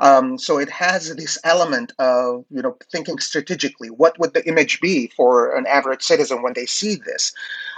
[0.00, 3.90] Um, so it has this element of you know thinking strategically.
[3.90, 7.32] What would the image be for an average citizen when they see this?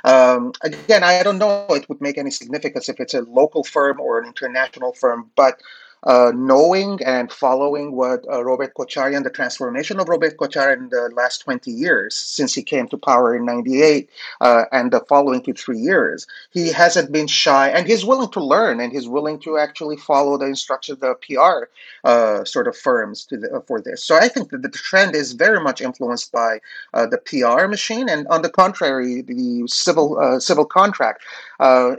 [0.04, 4.00] Um, again, I don't know it would make any significance if it's a local firm
[4.00, 5.62] or an international firm, but
[6.04, 11.10] uh, knowing and following what uh, Robert Kocharyan, the transformation of Robert Kocharyan in the
[11.14, 14.08] last 20 years since he came to power in 98
[14.40, 18.42] uh, and the following two, three years, he hasn't been shy and he's willing to
[18.42, 21.68] learn and he's willing to actually follow the instructions of the PR
[22.04, 24.02] uh, sort of firms to the, for this.
[24.02, 26.60] So I think that the trend is very much influenced by
[26.94, 31.22] uh, the PR machine and on the contrary, the civil, uh, civil contract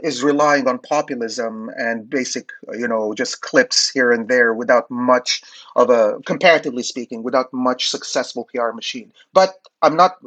[0.02, 5.42] is relying on populism and basic, you know, just clips here and there without much
[5.76, 9.12] of a, comparatively speaking, without much successful PR machine.
[9.32, 10.18] But I'm not,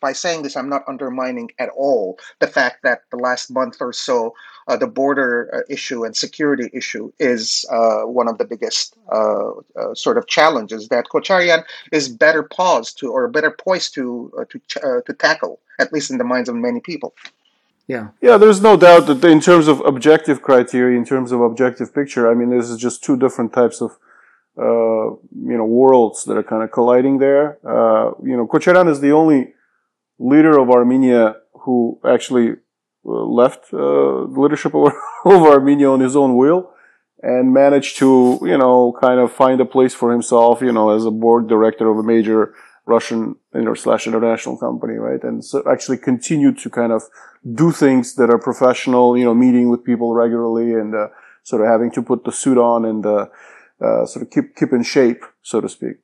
[0.00, 3.92] by saying this, I'm not undermining at all the fact that the last month or
[3.92, 4.34] so,
[4.66, 9.50] uh, the border uh, issue and security issue is uh, one of the biggest uh,
[9.50, 14.44] uh, sort of challenges that Kocharyan is better paused to or better poised to uh,
[14.50, 17.14] to to tackle, at least in the minds of many people.
[17.86, 18.08] Yeah.
[18.22, 22.30] Yeah, there's no doubt that in terms of objective criteria, in terms of objective picture,
[22.30, 23.92] I mean, this is just two different types of,
[24.58, 25.16] uh,
[25.50, 27.58] you know, worlds that are kind of colliding there.
[27.62, 29.52] Uh, you know, Kocharian is the only
[30.18, 32.52] leader of Armenia who actually
[33.06, 34.92] uh, left uh, leadership of,
[35.26, 36.70] of Armenia on his own will
[37.22, 41.04] and managed to, you know, kind of find a place for himself, you know, as
[41.04, 42.54] a board director of a major
[42.86, 45.22] Russian inter slash international company, right?
[45.22, 47.02] And so actually continue to kind of
[47.54, 51.08] do things that are professional, you know, meeting with people regularly and uh,
[51.42, 53.26] sort of having to put the suit on and uh,
[53.80, 55.96] uh, sort of keep keep in shape, so to speak.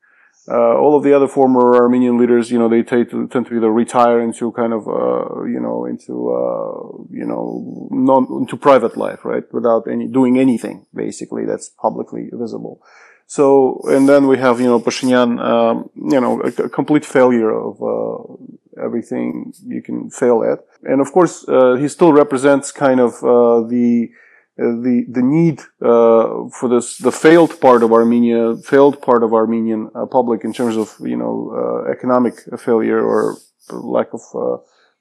[0.49, 3.57] Uh, all of the other former Armenian leaders, you know, they tend to, tend to
[3.57, 8.97] either retire into kind of, uh, you know, into, uh, you know, non, into private
[8.97, 9.45] life, right?
[9.53, 12.83] Without any, doing anything, basically, that's publicly visible.
[13.31, 17.53] So, and then we have, you know, Pashinyan, um, you know, a, a, complete failure
[17.53, 20.59] of uh, everything you can fail at.
[20.83, 24.11] And of course, uh, he still represents kind of uh, the
[24.59, 29.33] uh, the the need uh, for this the failed part of Armenia, failed part of
[29.33, 33.37] Armenian uh, public in terms of you know economic failure or
[33.71, 34.23] lack of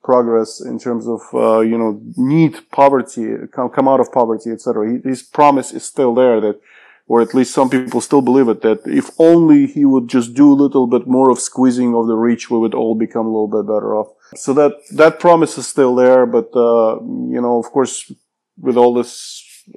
[0.03, 1.21] progress in terms of
[1.65, 5.01] you know need poverty, come, come out of poverty, etc.
[5.03, 6.61] His promise is still there that
[7.09, 10.53] or at least some people still believe it, that if only he would just do
[10.53, 13.47] a little bit more of squeezing of the reach, we would all become a little
[13.47, 14.09] bit better off.
[14.35, 17.01] So that, that promise is still there, but, uh,
[17.35, 18.11] you know, of course,
[18.61, 19.11] with all this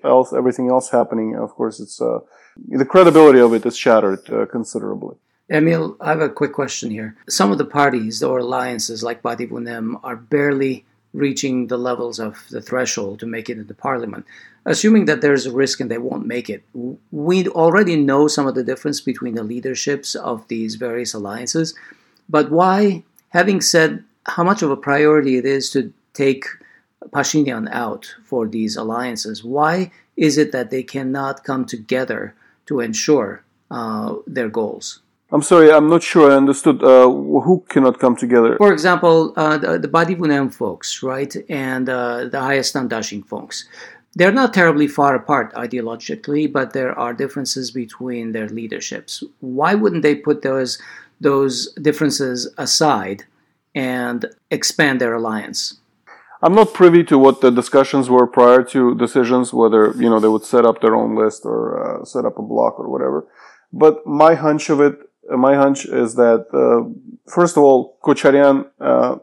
[0.04, 2.20] else, everything else happening, of course, it's, uh,
[2.68, 5.16] the credibility of it is shattered uh, considerably.
[5.50, 7.16] Emil, I have a quick question here.
[7.28, 12.62] Some of the parties or alliances like Badivunem are barely reaching the levels of the
[12.62, 14.24] threshold to make it into parliament.
[14.64, 16.62] Assuming that there's a risk and they won't make it,
[17.10, 21.74] we already know some of the difference between the leaderships of these various alliances.
[22.28, 26.46] But why, having said how much of a priority it is to take
[27.10, 32.34] Pashinyan out for these alliances, why is it that they cannot come together
[32.66, 35.01] to ensure uh, their goals?
[35.32, 36.84] I'm sorry, I'm not sure I understood.
[36.84, 38.56] Uh, who cannot come together?
[38.58, 43.66] For example, uh, the, the Badivunem folks, right, and uh, the Hayastan Dashink folks.
[44.14, 49.24] They're not terribly far apart ideologically, but there are differences between their leaderships.
[49.40, 50.78] Why wouldn't they put those
[51.18, 53.24] those differences aside
[53.74, 55.80] and expand their alliance?
[56.42, 60.28] I'm not privy to what the discussions were prior to decisions, whether you know they
[60.28, 63.26] would set up their own list or uh, set up a block or whatever.
[63.72, 66.88] But my hunch of it, my hunch is that uh,
[67.30, 69.16] first of all, Kocharyan, uh,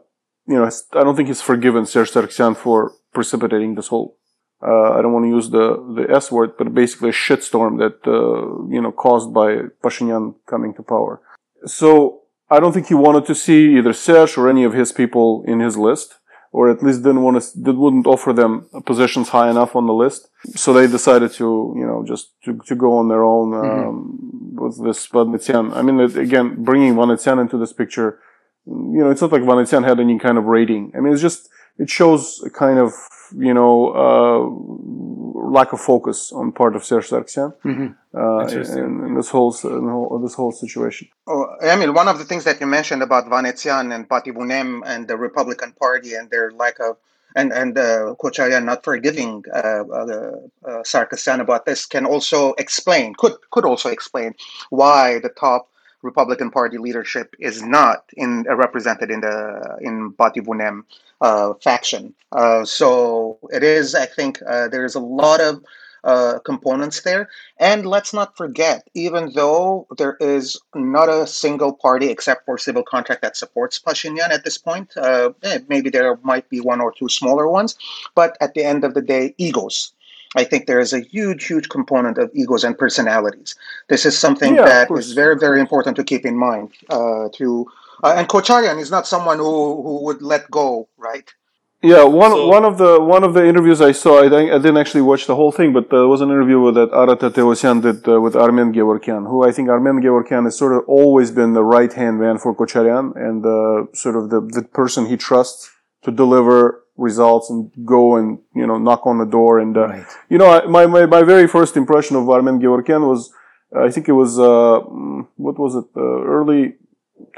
[0.46, 4.16] you know, I don't think he's forgiven Serge Sargsyan for precipitating this whole.
[4.62, 8.06] Uh, I don't want to use the the S word, but basically a shitstorm that
[8.06, 9.48] uh, you know caused by
[9.82, 11.20] Pashinyan coming to power.
[11.64, 15.44] So I don't think he wanted to see either Serge or any of his people
[15.46, 16.19] in his list
[16.52, 19.92] or at least didn't want to, that wouldn't offer them positions high enough on the
[19.92, 20.28] list.
[20.56, 23.88] So they decided to, you know, just to, to go on their own, mm-hmm.
[23.88, 24.64] um, mm-hmm.
[24.64, 25.74] with this Vanetsyan.
[25.76, 28.18] I mean, again, bringing Vanetsyan into this picture,
[28.66, 30.92] you know, it's not like Vanetsyan had any kind of rating.
[30.96, 32.92] I mean, it's just, it shows a kind of,
[33.36, 37.86] you know, uh, lack of focus on part of Serge Sargsyan mm-hmm.
[38.12, 41.08] Uh, in, in, this whole, in whole, this whole situation.
[41.28, 45.06] Oh, Emil, one of the things that you mentioned about Vanetsyan and Pativ Unem and
[45.06, 46.96] the Republican Party and their lack of
[47.36, 50.32] and and uh, Kocharyan not forgiving uh, uh,
[50.64, 54.34] uh, Sargsyan about this can also explain could could also explain
[54.70, 55.68] why the top
[56.02, 60.82] Republican Party leadership is not in uh, represented in the in Pativ Unem
[61.20, 62.14] uh, faction.
[62.32, 65.62] Uh, so it is, I think, uh, there is a lot of
[66.04, 67.28] uh, components there.
[67.58, 72.82] And let's not forget, even though there is not a single party except for civil
[72.82, 76.92] contract that supports Pashinyan at this point, uh, eh, maybe there might be one or
[76.92, 77.76] two smaller ones,
[78.14, 79.92] but at the end of the day, egos
[80.36, 83.56] I think there is a huge, huge component of egos and personalities.
[83.88, 86.72] This is something yeah, that is very, very important to keep in mind.
[86.88, 87.66] Uh, to
[88.02, 91.34] uh, and Kocharyan is not someone who, who would let go, right?
[91.82, 94.76] Yeah, one so, one of the one of the interviews I saw, I, I didn't
[94.76, 98.20] actually watch the whole thing, but there was an interview that Ara Tadevosyan did uh,
[98.20, 101.90] with Armen Gevorkyan, who I think Armen Gevorkyan has sort of always been the right
[101.90, 105.70] hand man for Kocharyan and uh, sort of the, the person he trusts
[106.02, 110.06] to deliver results and go and you know knock on the door and uh, right.
[110.28, 113.32] you know my, my my very first impression of Armen Gevorkyan was
[113.74, 116.74] uh, I think it was uh, mm, what was it uh, early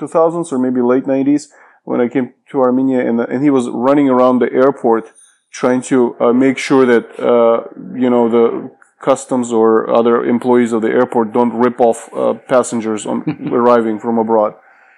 [0.00, 1.46] 2000s or maybe late 90s
[1.84, 5.04] when I came to Armenia and and he was running around the airport
[5.50, 7.64] trying to uh, make sure that uh,
[8.04, 12.08] you know the customs or other employees of the airport don't rip off
[12.46, 13.16] passengers on
[13.52, 14.54] arriving from abroad.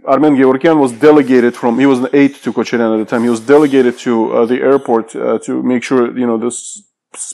[0.06, 3.30] Armen Gevorkyan was delegated from, he was an aide to Kocharyan at the time, he
[3.30, 6.82] was delegated to uh, the airport uh, to make sure, you know, this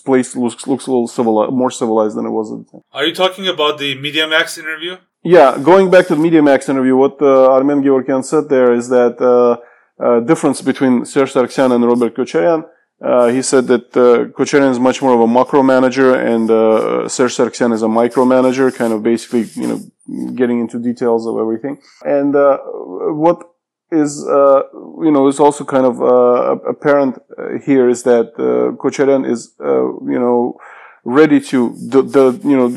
[0.04, 2.82] place looks, looks a little civilized, more civilized than it was at the time.
[2.92, 4.98] Are you talking about the Media Max interview?
[5.22, 8.88] Yeah, going back to the Media Max interview, what uh, Armen Gevorkyan said there is
[8.88, 9.56] that uh,
[10.02, 12.64] uh, difference between Serge Sargsyan and Robert Kocharyan
[13.02, 17.08] uh, he said that uh, Kocharyan is much more of a macro manager and uh,
[17.08, 21.38] Serge Sargsyan is a micro manager, kind of basically, you know, getting into details of
[21.38, 21.80] everything.
[22.04, 23.42] And uh, what
[23.90, 24.62] is, uh,
[25.02, 29.54] you know, is also kind of uh, apparent uh, here is that uh, Kocharyan is,
[29.58, 30.58] you know,
[31.04, 32.68] ready to the, the you know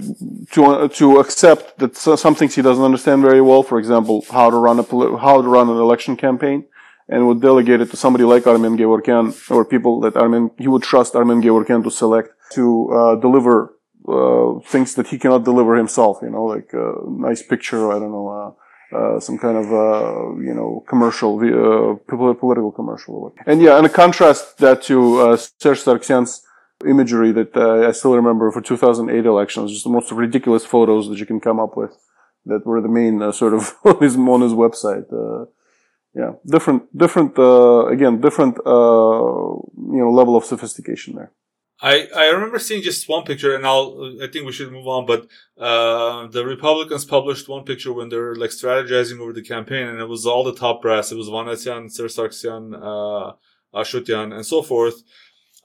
[0.52, 3.64] to to accept that some things he doesn't understand very well.
[3.64, 4.84] For example, how to run a
[5.18, 6.66] how to run an election campaign
[7.10, 10.84] and would delegate it to somebody like Armen Gevorkyan or people that Armen, he would
[10.84, 13.76] trust Armen Gevorkyan to select to uh, deliver
[14.08, 18.12] uh, things that he cannot deliver himself, you know, like a nice picture, I don't
[18.12, 23.34] know, uh, uh some kind of, uh, you know, commercial, uh, political commercial.
[23.46, 26.44] And yeah, and a contrast that to uh, Serge Sargsyan's
[26.88, 31.26] imagery that I still remember for 2008 elections, just the most ridiculous photos that you
[31.26, 31.98] can come up with
[32.46, 35.06] that were the main sort of on his, on his website
[36.16, 41.32] yeah, different, different, uh, again, different, uh, you know, level of sophistication there.
[41.82, 45.06] I, I remember seeing just one picture, and I'll I think we should move on.
[45.06, 49.88] But uh, the Republicans published one picture when they were like strategizing over the campaign,
[49.88, 51.12] and it was all the top brass.
[51.12, 53.34] It was Vanetsyan, Serge Sargsyan, uh,
[53.78, 55.02] Ashotyan, and so forth.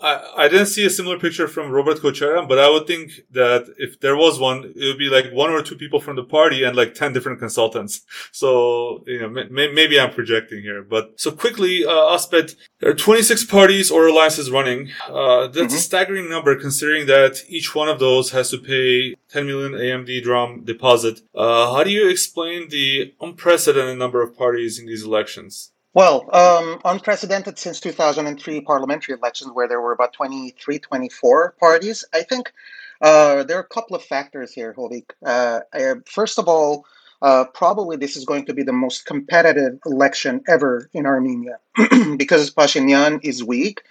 [0.01, 3.75] I, I didn't see a similar picture from Robert Kocharyan, but I would think that
[3.79, 6.63] if there was one, it would be like one or two people from the party
[6.63, 8.03] and like 10 different consultants.
[8.31, 12.95] So, you know, may, maybe I'm projecting here, but so quickly, uh, Asbed, there are
[12.95, 14.91] 26 parties or alliances running.
[15.09, 15.75] Uh, that's mm-hmm.
[15.75, 20.23] a staggering number considering that each one of those has to pay 10 million AMD
[20.23, 21.23] dram deposit.
[21.35, 25.73] Uh, how do you explain the unprecedented number of parties in these elections?
[25.95, 32.05] Well, um, unprecedented since 2003 parliamentary elections, where there were about 23, 24 parties.
[32.15, 32.53] I think
[33.01, 35.11] uh, there are a couple of factors here, Hovik.
[35.25, 35.61] Uh,
[36.07, 36.85] first of all,
[37.23, 41.59] uh, probably this is going to be the most competitive election ever in Armenia
[42.17, 43.83] because Pashinyan is weak.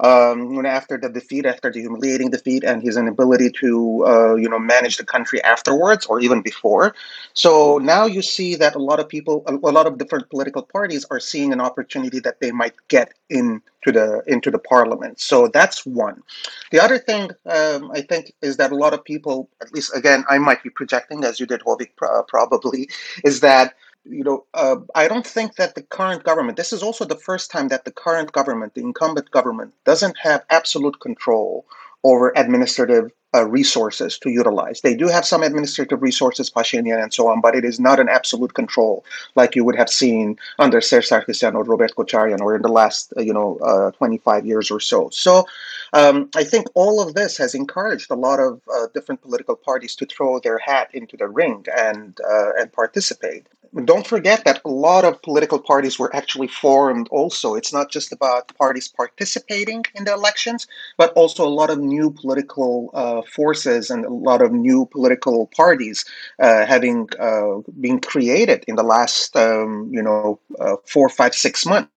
[0.00, 4.58] Um, after the defeat, after the humiliating defeat, and his inability to, uh, you know,
[4.58, 6.94] manage the country afterwards or even before.
[7.34, 11.04] So now you see that a lot of people, a lot of different political parties
[11.10, 15.20] are seeing an opportunity that they might get into the into the parliament.
[15.20, 16.22] So that's one.
[16.70, 20.24] The other thing um, I think is that a lot of people, at least again,
[20.28, 22.88] I might be projecting, as you did, Hovik, probably,
[23.24, 23.74] is that
[24.08, 27.50] you know, uh, I don't think that the current government, this is also the first
[27.50, 31.66] time that the current government, the incumbent government, doesn't have absolute control
[32.04, 34.80] over administrative uh, resources to utilize.
[34.80, 38.08] They do have some administrative resources, Pashinyan and so on, but it is not an
[38.08, 39.04] absolute control
[39.34, 43.12] like you would have seen under Serge Sarkisyan or Robert Kocharyan or in the last,
[43.16, 45.10] uh, you know, uh, 25 years or so.
[45.10, 45.44] So
[45.92, 49.96] um, I think all of this has encouraged a lot of uh, different political parties
[49.96, 52.18] to throw their hat into the ring and
[52.58, 53.46] and participate
[53.84, 57.54] don't forget that a lot of political parties were actually formed also.
[57.54, 60.66] It's not just about parties participating in the elections,
[60.96, 65.48] but also a lot of new political uh, forces and a lot of new political
[65.48, 66.04] parties
[66.38, 71.66] uh, having uh, been created in the last, um, you know, uh, four, five, six
[71.66, 71.90] months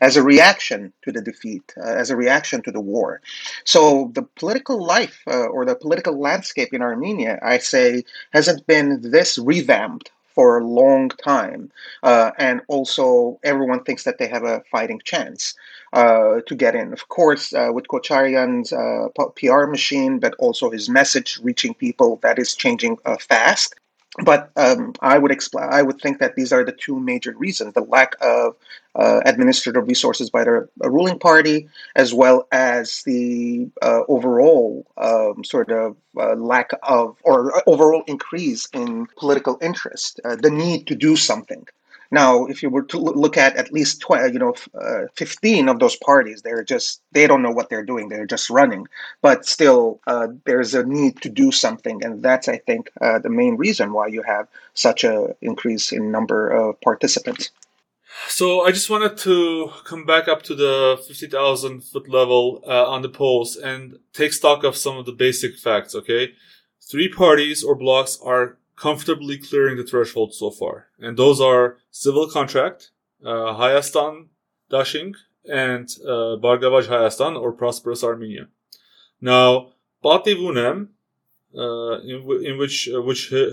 [0.00, 3.20] as a reaction to the defeat, uh, as a reaction to the war.
[3.64, 9.00] So the political life uh, or the political landscape in Armenia, I say, hasn't been
[9.00, 11.72] this revamped for a long time.
[12.04, 15.54] Uh, and also, everyone thinks that they have a fighting chance
[15.94, 16.92] uh, to get in.
[16.92, 22.38] Of course, uh, with Kocharyan's uh, PR machine, but also his message reaching people, that
[22.38, 23.74] is changing uh, fast
[24.24, 25.68] but um, I would explain.
[25.70, 28.56] I would think that these are the two major reasons: the lack of
[28.94, 35.70] uh, administrative resources by the ruling party, as well as the uh, overall um, sort
[35.70, 41.16] of uh, lack of or overall increase in political interest, uh, the need to do
[41.16, 41.66] something.
[42.10, 45.78] Now, if you were to look at at least 12, you know, uh, 15 of
[45.78, 48.08] those parties, they're just, they don't know what they're doing.
[48.08, 48.86] They're just running.
[49.22, 52.04] But still, uh, there's a need to do something.
[52.04, 56.10] And that's, I think, uh, the main reason why you have such an increase in
[56.10, 57.50] number of participants.
[58.28, 63.02] So I just wanted to come back up to the 50,000 foot level uh, on
[63.02, 66.32] the polls and take stock of some of the basic facts, okay?
[66.80, 70.88] Three parties or blocks are comfortably clearing the threshold so far.
[70.98, 72.90] And those are Civil Contract,
[73.24, 74.26] uh, Hayastan
[74.70, 75.14] Dashink,
[75.48, 78.48] and uh, Bargavach Hayastan or Prosperous Armenia.
[79.20, 79.72] Now,
[80.04, 80.88] Pativ Unem,
[81.56, 83.46] uh, in, w- in which uh, which uh,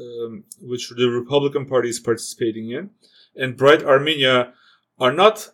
[0.00, 2.90] um, which the Republican Party is participating in,
[3.36, 4.54] and Bright Armenia
[4.98, 5.50] are not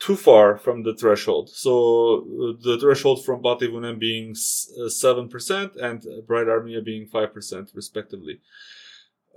[0.00, 1.50] too far from the threshold.
[1.50, 7.74] So uh, the threshold from Pativ Unem being 7% uh, and Bright Armenia being 5%
[7.74, 8.40] respectively.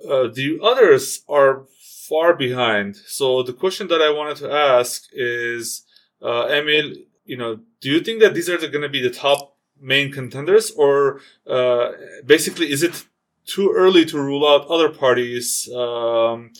[0.09, 1.65] Uh, the others are
[2.09, 2.95] far behind.
[2.95, 5.85] So the question that I wanted to ask is,
[6.21, 6.93] uh, Emil,
[7.25, 10.71] you know, do you think that these are going to be the top main contenders
[10.71, 11.91] or, uh,
[12.25, 13.05] basically is it
[13.45, 15.69] too early to rule out other parties?
[15.75, 16.51] Um,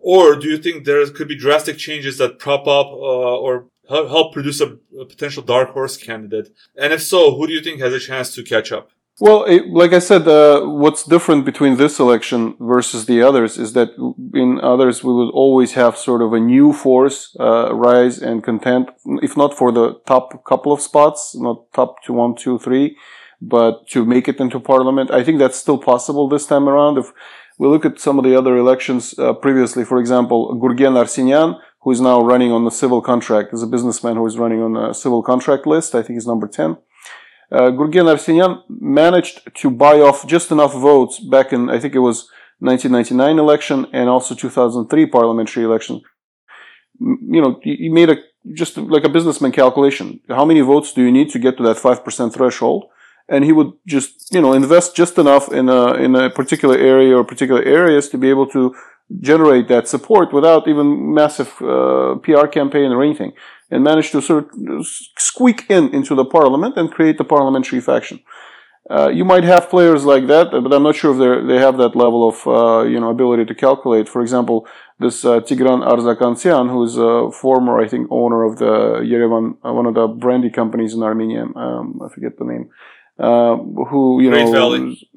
[0.00, 4.32] or do you think there could be drastic changes that prop up uh, or help
[4.32, 6.48] produce a, a, potential dark horse candidate?
[6.76, 8.90] And if so, who do you think has a chance to catch up?
[9.20, 13.74] Well, it, like I said, uh, what's different between this election versus the others is
[13.74, 13.90] that
[14.34, 18.90] in others we would always have sort of a new force uh, rise and contend,
[19.22, 22.96] if not for the top couple of spots, not top two, one, two, three,
[23.42, 25.10] but to make it into parliament.
[25.10, 26.96] I think that's still possible this time around.
[26.96, 27.12] If
[27.58, 31.90] we look at some of the other elections uh, previously, for example, Gurgen Arsenyan, who
[31.90, 34.94] is now running on the civil contract, is a businessman who is running on a
[34.94, 35.94] civil contract list.
[35.94, 36.76] I think he's number 10.
[37.50, 41.98] Uh, Gurgen Arsenyan managed to buy off just enough votes back in, I think it
[41.98, 42.30] was
[42.60, 46.00] 1999 election and also 2003 parliamentary election.
[47.00, 48.16] You know, he made a,
[48.54, 50.20] just like a businessman calculation.
[50.28, 52.84] How many votes do you need to get to that 5% threshold?
[53.28, 57.16] And he would just you know invest just enough in a in a particular area
[57.16, 58.74] or particular areas to be able to
[59.20, 63.32] generate that support without even massive uh, PR campaign or anything,
[63.70, 64.86] and manage to sort of
[65.18, 68.20] squeak in into the parliament and create the parliamentary faction.
[68.90, 71.76] Uh, you might have players like that, but I'm not sure if they they have
[71.78, 74.08] that level of uh, you know ability to calculate.
[74.08, 74.66] For example,
[74.98, 79.94] this uh, Tigran Arzakantsyan, who's a former, I think, owner of the Yerevan, one of
[79.94, 81.46] the brandy companies in Armenia.
[81.54, 82.70] Um, I forget the name.
[83.18, 85.08] Uh, who you Great know, Valley.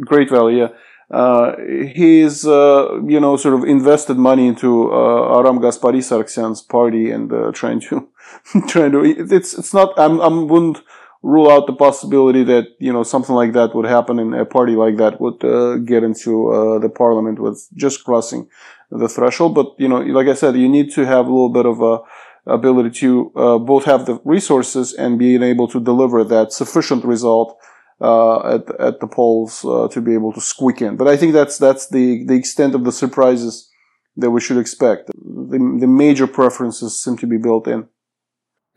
[0.00, 0.68] Great Valley, yeah.
[1.10, 1.56] Uh,
[1.94, 7.32] he's uh, you know sort of invested money into uh, Aram Gaspari Sargsyan's party and
[7.32, 8.08] uh, trying to
[8.68, 10.82] trying to it's it's not I'm I wouldn't
[11.22, 14.76] rule out the possibility that you know something like that would happen in a party
[14.76, 18.48] like that would uh, get into uh, the parliament with just crossing
[18.90, 21.66] the threshold but you know like I said you need to have a little bit
[21.66, 22.00] of a
[22.48, 27.58] ability to uh, both have the resources and being able to deliver that sufficient result
[28.00, 30.96] uh, at at the polls uh, to be able to squeak in.
[30.96, 33.70] But I think that's that's the the extent of the surprises
[34.16, 35.10] that we should expect.
[35.14, 37.88] The, the major preferences seem to be built in.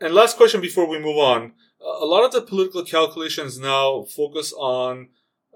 [0.00, 1.52] And last question before we move on.
[1.80, 5.08] A lot of the political calculations now focus on,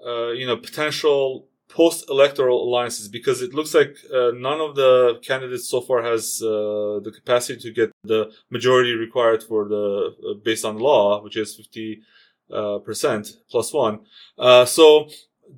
[0.04, 5.68] uh, you know, potential post-electoral alliances because it looks like uh, none of the candidates
[5.68, 10.64] so far has uh, the capacity to get the majority required for the uh, based
[10.64, 12.02] on law, which is 50
[12.52, 14.00] uh, percent plus one.
[14.38, 15.08] Uh, so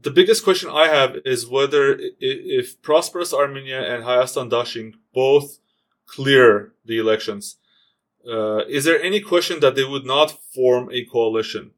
[0.03, 5.59] the biggest question I have is whether if Prosperous Armenia and Hayastan Dashink both
[6.07, 7.57] clear the elections,
[8.29, 11.73] uh, is there any question that they would not form a coalition?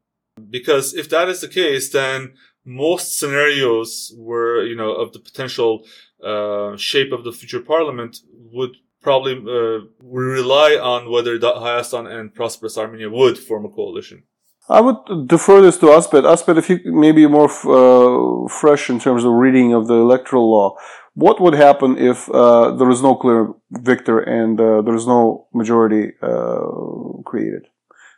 [0.49, 2.33] Because if that is the case, then
[2.65, 5.83] most scenarios where, you know, of the potential
[6.23, 8.17] uh, shape of the future parliament
[8.51, 14.23] would probably uh, rely on whether Hayastan and Prosperous Armenia would form a coalition.
[14.69, 16.23] I would defer this to Asbed.
[16.23, 20.75] Asbed, if you maybe more uh, fresh in terms of reading of the electoral law,
[21.13, 25.47] what would happen if uh, there is no clear victor and uh, there is no
[25.53, 27.67] majority uh, created?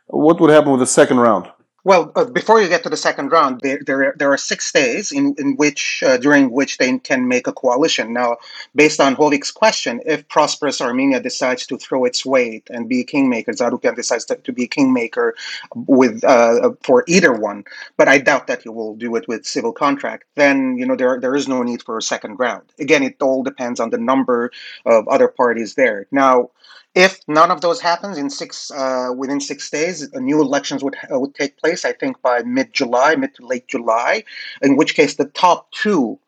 [0.06, 1.46] What would happen with the second round?
[1.84, 5.12] Well, uh, before you get to the second round, there there, there are six days
[5.12, 8.14] in, in which uh, during which they can make a coalition.
[8.14, 8.38] Now,
[8.74, 13.52] based on Hovik's question, if prosperous Armenia decides to throw its weight and be kingmaker,
[13.52, 15.34] Tsarukyan decides to, to be kingmaker
[15.74, 17.64] with uh, for either one,
[17.98, 20.24] but I doubt that he will do it with civil contract.
[20.36, 22.62] Then you know there there is no need for a second round.
[22.78, 24.50] Again, it all depends on the number
[24.86, 26.06] of other parties there.
[26.10, 26.48] Now
[26.94, 31.18] if none of those happens in six uh, within six days, new elections would uh,
[31.18, 31.84] would take place.
[31.84, 34.24] I think by mid July, mid to late July.
[34.62, 36.18] In which case, the top two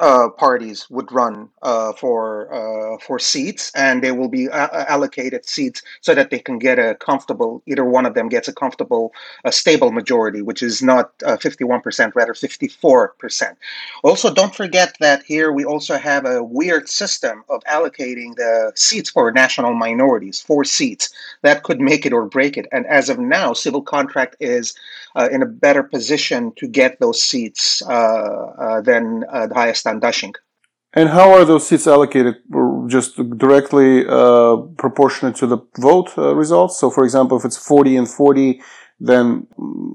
[0.00, 5.46] uh, parties would run uh, for uh, for seats, and they will be a- allocated
[5.46, 7.62] seats so that they can get a comfortable.
[7.66, 9.12] Either one of them gets a comfortable,
[9.44, 13.58] a stable majority, which is not uh, fifty-one percent, rather fifty-four percent.
[14.02, 19.10] Also, don't forget that here we also have a weird system of allocating the seats
[19.10, 21.10] for national minorities, four seats
[21.42, 22.66] that could make it or break it.
[22.72, 24.74] And as of now, civil contract is
[25.14, 30.34] uh, in a better position to get those seats uh, than the Hayastan Dashink.
[30.92, 32.36] And how are those seats allocated?
[32.88, 36.80] Just directly uh, proportionate to the vote uh, results?
[36.80, 38.60] So, for example, if it's 40 and 40,
[38.98, 39.46] then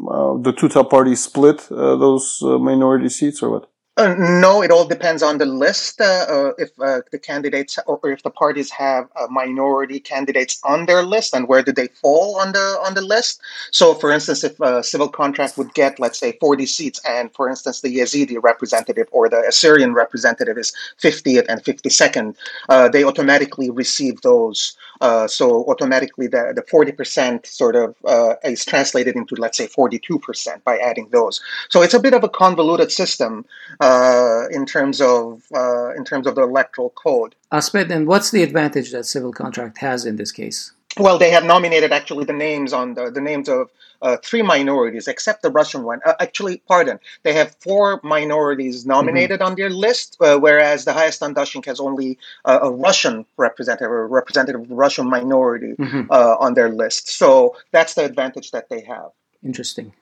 [0.10, 3.70] uh, the two top parties split uh, those uh, minority seats or what?
[3.98, 6.02] Uh, no, it all depends on the list.
[6.02, 11.02] Uh, uh, if uh, the candidates or, if the parties have minority candidates on their
[11.02, 13.40] list, and where do they fall on the on the list?
[13.72, 17.48] So, for instance, if a civil contract would get, let's say, forty seats, and for
[17.50, 22.36] instance, the Yazidi representative or the Assyrian representative is fiftieth and fifty second,
[22.68, 24.76] uh, they automatically receive those.
[25.00, 27.96] Uh, so, automatically, the the forty percent sort of
[28.44, 31.40] is translated into, let's say, forty two percent by adding those.
[31.70, 33.46] So, it's a bit of a convoluted system
[33.86, 37.36] uh, in terms of uh, in terms of the electoral code.
[37.52, 40.60] Asbed, and what's the advantage that civil contract has in this case?
[40.98, 43.70] Well, they have nominated actually the names on the, the names of
[44.02, 46.00] uh, three minorities, except the Russian one.
[46.06, 49.52] Uh, actually, pardon, they have four minorities nominated mm-hmm.
[49.52, 54.06] on their list, uh, whereas the Hayastan Dashink has only uh, a Russian representative, a
[54.06, 56.04] representative of the Russian minority mm-hmm.
[56.10, 57.10] Uh, on their list.
[57.10, 59.10] So that's the advantage that they have.
[59.44, 59.94] Interesting.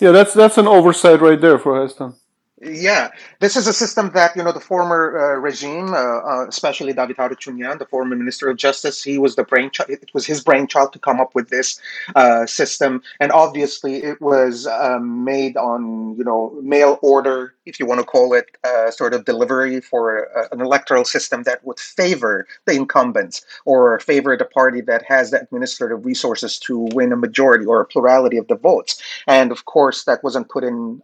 [0.00, 2.14] Yeah, that's that's an oversight right there for Hayastan.
[2.62, 6.94] Yeah, this is a system that you know the former uh, regime, uh, uh, especially
[6.94, 9.90] David Harutyunyan, the former Minister of Justice, he was the brainchild.
[9.90, 11.78] It was his brainchild to come up with this
[12.14, 17.84] uh, system, and obviously it was um, made on you know mail order, if you
[17.84, 21.78] want to call it, uh, sort of delivery for uh, an electoral system that would
[21.78, 27.16] favor the incumbents or favor the party that has the administrative resources to win a
[27.16, 28.98] majority or a plurality of the votes.
[29.26, 31.02] And of course, that wasn't put in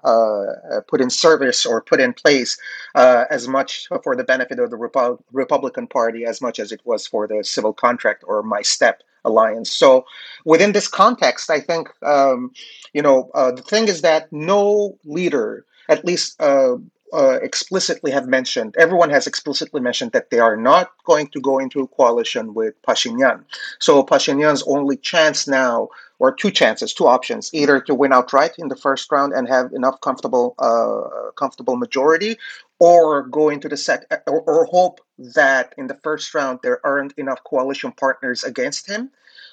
[0.89, 2.59] put in service service or put in place
[2.95, 6.81] uh, as much for the benefit of the Repu- Republican Party as much as it
[6.85, 9.71] was for the civil contract or My Step alliance.
[9.71, 10.05] So
[10.45, 12.53] within this context, I think um,
[12.93, 16.41] you know uh, the thing is that no leader, at least.
[16.41, 16.77] Uh,
[17.13, 21.59] uh, explicitly have mentioned, everyone has explicitly mentioned that they are not going to go
[21.59, 23.45] into a coalition with Pashinyan.
[23.79, 25.89] So Pashinyan's only chance now
[26.19, 29.73] or two chances, two options, either to win outright in the first round and have
[29.73, 32.39] enough comfortable uh, comfortable majority,
[32.79, 37.13] or go into the second, or, or, hope that in the first round there aren't
[37.19, 39.11] enough coalition partners against him.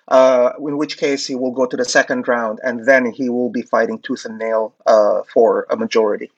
[0.08, 3.52] Uh, in which case he will go to the second round and then he will
[3.52, 6.32] be fighting tooth and nail uh, for a majority.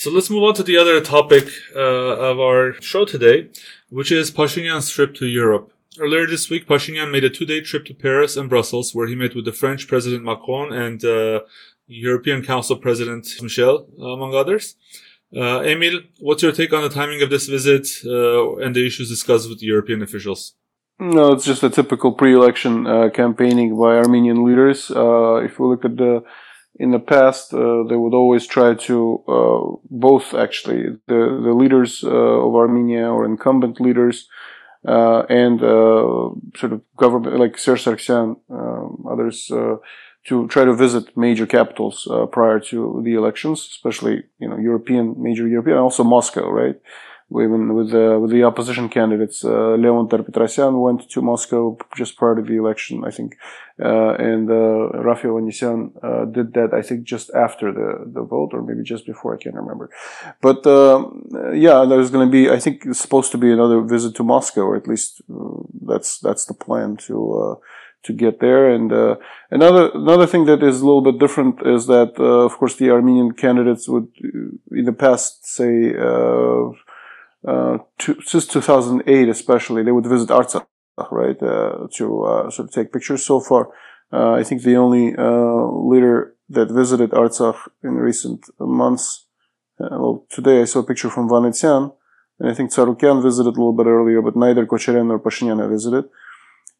[0.00, 1.46] So let's move on to the other topic
[1.76, 3.50] uh, of our show today,
[3.90, 5.74] which is Pashinyan's trip to Europe.
[5.98, 9.34] Earlier this week, Pashinyan made a two-day trip to Paris and Brussels, where he met
[9.34, 11.40] with the French President Macron and uh,
[11.86, 14.74] European Council President Michel, among others.
[15.36, 19.10] Uh, Emil, what's your take on the timing of this visit uh, and the issues
[19.10, 20.54] discussed with European officials?
[20.98, 24.90] No, it's just a typical pre-election uh, campaigning by Armenian leaders.
[24.90, 26.24] Uh, if we look at the
[26.74, 32.02] in the past, uh, they would always try to uh, both actually the the leaders
[32.04, 34.28] of Armenia or incumbent leaders
[34.84, 39.50] and sort of government like Serge Sargsyan, um, others
[40.26, 45.14] to try to visit major capitals uh, prior to the elections, especially you know European,
[45.18, 46.76] major European, and also Moscow, right?
[47.32, 52.34] Even with the with the opposition candidates, uh, Leon Ter-Petrosyan went to Moscow just prior
[52.34, 53.36] to the election, I think,
[53.80, 58.50] uh, and uh, Rafael Ovanesyan uh, did that, I think, just after the the vote,
[58.52, 59.90] or maybe just before, I can't remember.
[60.40, 61.24] But um,
[61.54, 64.62] yeah, there's going to be, I think, it's supposed to be another visit to Moscow,
[64.62, 67.54] or at least uh, that's that's the plan to uh,
[68.02, 68.70] to get there.
[68.70, 69.16] And uh,
[69.50, 72.90] another another thing that is a little bit different is that, uh, of course, the
[72.90, 76.72] Armenian candidates would, uh, in the past, say, uh, uh
[77.46, 80.66] to, since 2008 especially, they would visit Artsakh,
[81.10, 83.24] right, uh, to sort of take pictures.
[83.24, 83.70] So far,
[84.12, 89.26] I think the only leader that visited Artsakh in recent months.
[89.78, 91.92] well, today I saw a picture from Vanetsyan,
[92.38, 96.04] and I think Tsarukyan visited a little bit earlier, but neither Kocharyan nor Pashinyan visited.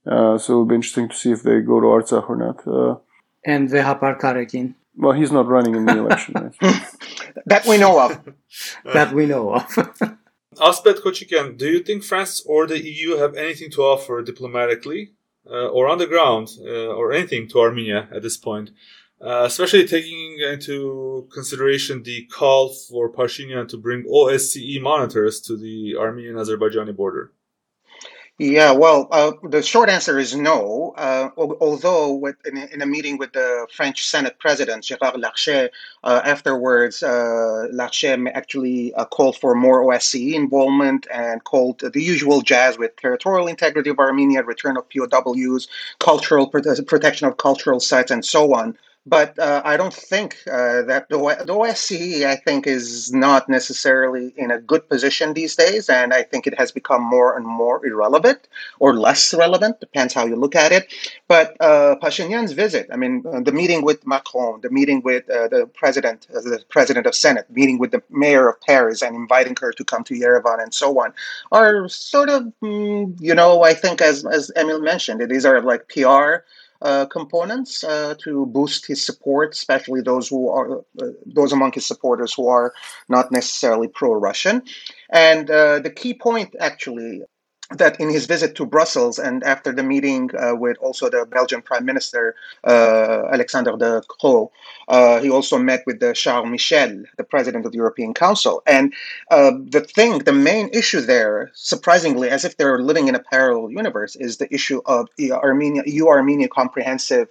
[0.06, 2.66] Uh, so it'll be interesting to see if they go to Artsakh or not.
[2.66, 2.96] Uh,
[3.44, 4.74] and Vehapar Karakin.
[4.96, 6.34] Well, he's not running in the election.
[7.46, 8.20] that we know of.
[8.92, 9.64] that we know of.
[10.58, 15.12] Asbed Kotchikian, do you think France or the EU have anything to offer diplomatically
[15.48, 18.70] uh, or on the ground uh, or anything to Armenia at this point?
[19.20, 25.94] Uh, especially taking into consideration the call for Pashinyan to bring OSCE monitors to the
[25.96, 27.30] Armenian Azerbaijani border.
[28.42, 30.94] Yeah, well, uh, the short answer is no.
[30.96, 35.68] Uh, although, with, in, a, in, a, meeting with the French Senate President Gérard Larcher,
[36.04, 42.40] uh, afterwards, uh, Larcher actually uh, called for more OSCE involvement and called the usual
[42.40, 45.68] jazz with territorial integrity of Armenia, return of POWs,
[45.98, 48.74] cultural protection of cultural sites, and so on.
[49.06, 54.34] But uh, I don't think uh, that the, the OSCE, I think, is not necessarily
[54.36, 55.88] in a good position these days.
[55.88, 58.46] And I think it has become more and more irrelevant
[58.78, 60.92] or less relevant, depends how you look at it.
[61.28, 65.48] But uh, Pashinyan's visit, I mean, uh, the meeting with Macron, the meeting with uh,
[65.48, 69.56] the president, uh, the president of Senate, meeting with the mayor of Paris and inviting
[69.62, 71.14] her to come to Yerevan and so on,
[71.52, 75.88] are sort of, mm, you know, I think, as, as Emil mentioned, these are like
[75.88, 76.44] PR
[76.82, 81.86] uh, components uh, to boost his support, especially those who are uh, those among his
[81.86, 82.72] supporters who are
[83.08, 84.62] not necessarily pro-Russian.
[85.10, 87.22] And uh, the key point, actually,
[87.70, 91.62] that in his visit to Brussels and after the meeting uh, with also the Belgian
[91.62, 94.50] Prime Minister uh, Alexander De Croo,
[94.88, 98.62] uh, he also met with the Charles Michel, the President of the European Council.
[98.66, 98.92] And
[99.30, 103.70] uh, the thing, the main issue there, surprisingly, as if they're living in a parallel
[103.70, 107.28] universe, is the issue of Armenia, EU Armenia Comprehensive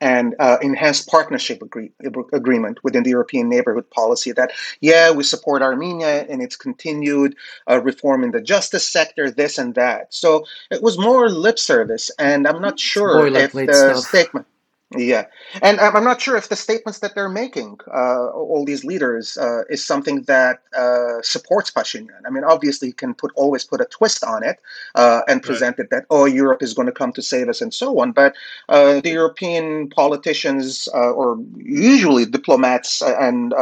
[0.00, 1.92] and uh, enhanced partnership agree-
[2.32, 7.34] agreement within the European neighborhood policy that, yeah, we support Armenia and its continued
[7.70, 10.12] uh, reform in the justice sector, this and that.
[10.12, 14.04] So it was more lip service, and I'm not sure if the stuff.
[14.04, 14.46] statement.
[14.94, 15.26] Yeah,
[15.62, 19.62] and I'm not sure if the statements that they're making, uh, all these leaders, uh,
[19.68, 22.20] is something that uh, supports Pashinyan.
[22.24, 24.60] I mean, obviously, you can put always put a twist on it
[24.94, 25.86] uh, and present right.
[25.86, 28.12] it that oh, Europe is going to come to save us and so on.
[28.12, 28.36] But
[28.68, 33.52] uh, the European politicians, uh, or usually diplomats and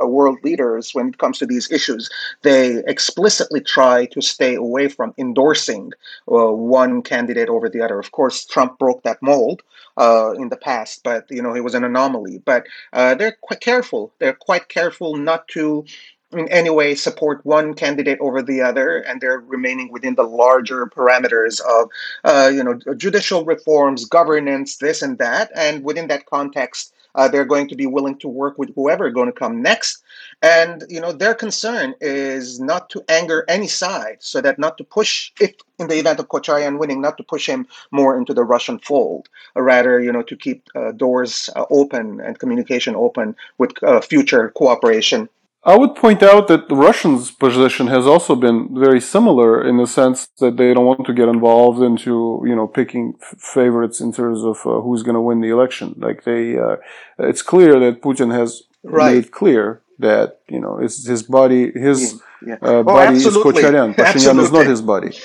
[0.00, 2.10] world leaders, when it comes to these issues,
[2.42, 5.92] they explicitly try to stay away from endorsing
[6.26, 7.98] one candidate over the other.
[7.98, 9.62] Of course, Trump broke that mold
[10.38, 12.38] in the past but you know he was an anomaly.
[12.44, 14.12] But uh, they're quite careful.
[14.18, 15.84] They're quite careful not to
[16.36, 20.86] in any way support one candidate over the other, and they're remaining within the larger
[20.86, 21.88] parameters of,
[22.24, 25.50] uh, you know, judicial reforms, governance, this and that.
[25.54, 29.14] And within that context, uh, they're going to be willing to work with whoever is
[29.14, 30.02] going to come next.
[30.42, 34.84] And you know, their concern is not to anger any side, so that not to
[34.84, 38.44] push, if in the event of Kocharyan winning, not to push him more into the
[38.44, 43.70] Russian fold, rather, you know, to keep uh, doors uh, open and communication open with
[43.82, 45.28] uh, future cooperation
[45.66, 49.86] I would point out that the Russians' position has also been very similar in the
[49.86, 54.12] sense that they don't want to get involved into, you know, picking f- favorites in
[54.12, 55.94] terms of uh, who's going to win the election.
[55.96, 56.76] Like they, uh,
[57.18, 59.14] it's clear that Putin has right.
[59.14, 62.68] made clear that, you know, it's his body, his yeah, yeah.
[62.68, 63.94] Uh, oh, body is Kocharyan.
[63.96, 65.16] Pashinyan is not his body.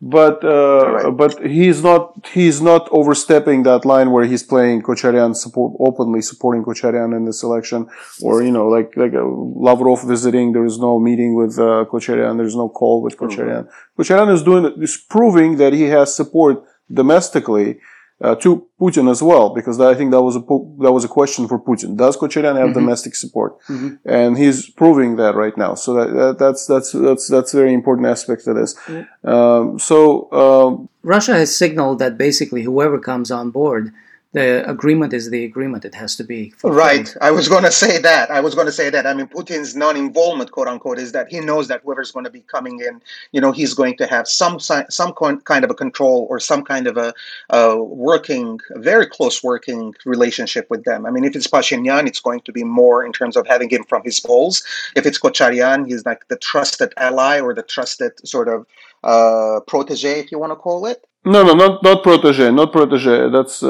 [0.00, 1.16] But uh, right.
[1.16, 6.64] but he's not he's not overstepping that line where he's playing Kocharyan support openly supporting
[6.64, 7.88] Kocharyan in this election,
[8.22, 10.52] or you know like like uh, Lavrov visiting.
[10.52, 12.36] There is no meeting with uh, Kocharyan.
[12.36, 13.66] There is no call with Kocharyan.
[13.66, 14.00] Mm-hmm.
[14.00, 17.80] Kocharyan is doing is proving that he has support domestically
[18.20, 21.46] uh, to Putin as well, because I think that was a that was a question
[21.46, 21.96] for Putin.
[21.96, 22.80] Does Kocharyan have mm-hmm.
[22.80, 23.60] domestic support?
[23.68, 23.96] Mm-hmm.
[24.04, 25.74] And he's proving that right now.
[25.74, 28.74] So that, that, that's that's that's that's very important aspect of this.
[28.74, 29.28] Mm-hmm.
[29.28, 33.92] Um, so um, Russia has signaled that basically whoever comes on board
[34.32, 35.86] the agreement is the agreement.
[35.86, 36.76] It has to be fulfilled.
[36.76, 37.16] right.
[37.22, 38.30] I was going to say that.
[38.30, 39.06] I was going to say that.
[39.06, 42.42] I mean, Putin's non-involvement, quote unquote, is that he knows that whoever's going to be
[42.42, 43.00] coming in,
[43.32, 45.14] you know, he's going to have some some
[45.44, 47.14] kind of a control or some kind of a,
[47.48, 51.06] a working, very close working relationship with them.
[51.06, 53.84] I mean, if it's Pashinyan, it's going to be more in terms of having him
[53.84, 54.62] from his polls.
[54.94, 58.66] If it's Kocharyan, he's like the trusted ally or the trusted sort of
[59.04, 61.06] uh, protege, if you want to call it.
[61.28, 63.28] No, no, not not protege, not protege.
[63.30, 63.68] That's uh,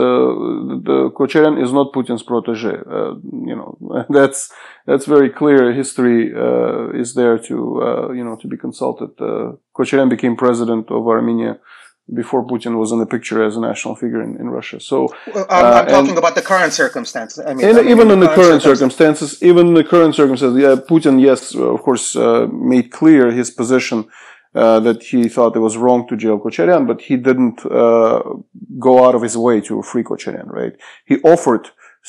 [0.89, 2.75] the Kocharian is not Putin's protege.
[2.97, 3.15] Uh,
[3.51, 3.71] you know,
[4.19, 4.53] that's
[4.87, 5.73] that's very clear.
[5.73, 9.11] History uh, is there to uh, you know to be consulted.
[9.21, 11.59] Uh, became president of Armenia
[12.15, 14.79] before Putin was in the picture as a national figure in, in Russia.
[14.81, 14.97] So
[15.35, 17.45] well, I'm, I'm uh, talking about the current circumstances.
[17.45, 20.57] I mean, I mean even in the, current, circumstances, circumstances, even in the current circumstances,
[20.65, 22.17] yeah, Putin, yes, of course,
[22.73, 24.09] made clear his position
[24.63, 28.21] uh, that he thought it was wrong to jail Kocharyan, but he didn't uh,
[28.87, 30.75] go out of his way to free Kocharyan, right?
[31.11, 31.65] He offered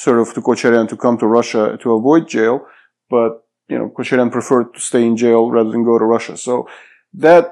[0.06, 2.56] sort of to Kocharyan to come to Russia to avoid jail,
[3.16, 3.32] but,
[3.72, 6.36] you know, Kocharyan preferred to stay in jail rather than go to Russia.
[6.38, 6.54] So
[7.26, 7.46] that,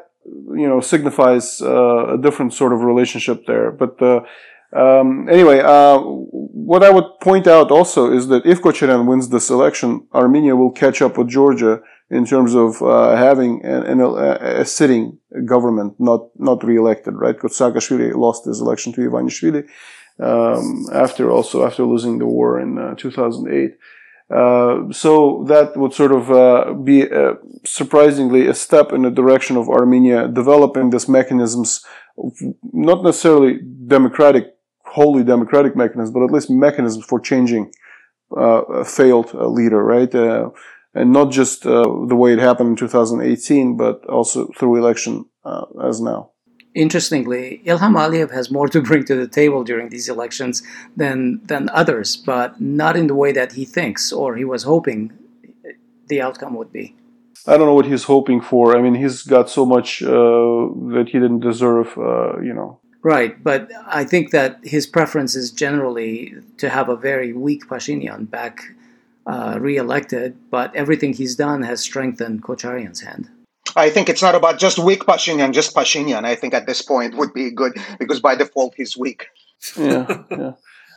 [0.62, 3.68] you know, signifies uh, a different sort of relationship there.
[3.72, 4.20] But, uh,
[4.84, 5.98] um, anyway, uh,
[6.70, 9.90] what I would point out also is that if Kocharyan wins this election,
[10.22, 11.74] Armenia will catch up with Georgia
[12.10, 17.36] in terms of uh, having an, an, a, a, sitting government, not not re-elected, right?
[17.36, 19.68] Because Saakashvili lost his election to Ivanishvili
[20.20, 23.78] um, after also after losing the war in uh, 2008.
[24.30, 27.36] Uh, so that would sort of uh, be uh,
[27.66, 31.86] surprisingly a step in the direction of Armenia developing these mechanisms,
[32.74, 34.54] not necessarily democratic,
[34.84, 37.72] wholly democratic mechanisms, but at least mechanisms for changing
[38.36, 40.14] uh, a failed leader, right?
[40.98, 45.66] And not just uh, the way it happened in 2018, but also through election uh,
[45.84, 46.32] as now.
[46.74, 50.64] Interestingly, Ilham Aliyev has more to bring to the table during these elections
[50.96, 55.12] than than others, but not in the way that he thinks or he was hoping
[56.08, 56.96] the outcome would be.
[57.46, 58.78] I don't know what he's hoping for.
[58.78, 60.64] I mean, he's got so much uh,
[60.96, 62.80] that he didn't deserve, uh, you know.
[63.04, 63.72] Right, but
[64.02, 68.56] I think that his preference is generally to have a very weak Pashinyan back
[69.28, 73.30] uh, re-elected, but everything he's done has strengthened Kocharyan's hand.
[73.76, 76.24] I think it's not about just weak Pashinyan, just Pashinyan.
[76.24, 79.28] I think at this point would be good because by default he's weak.
[79.78, 80.52] yeah, yeah.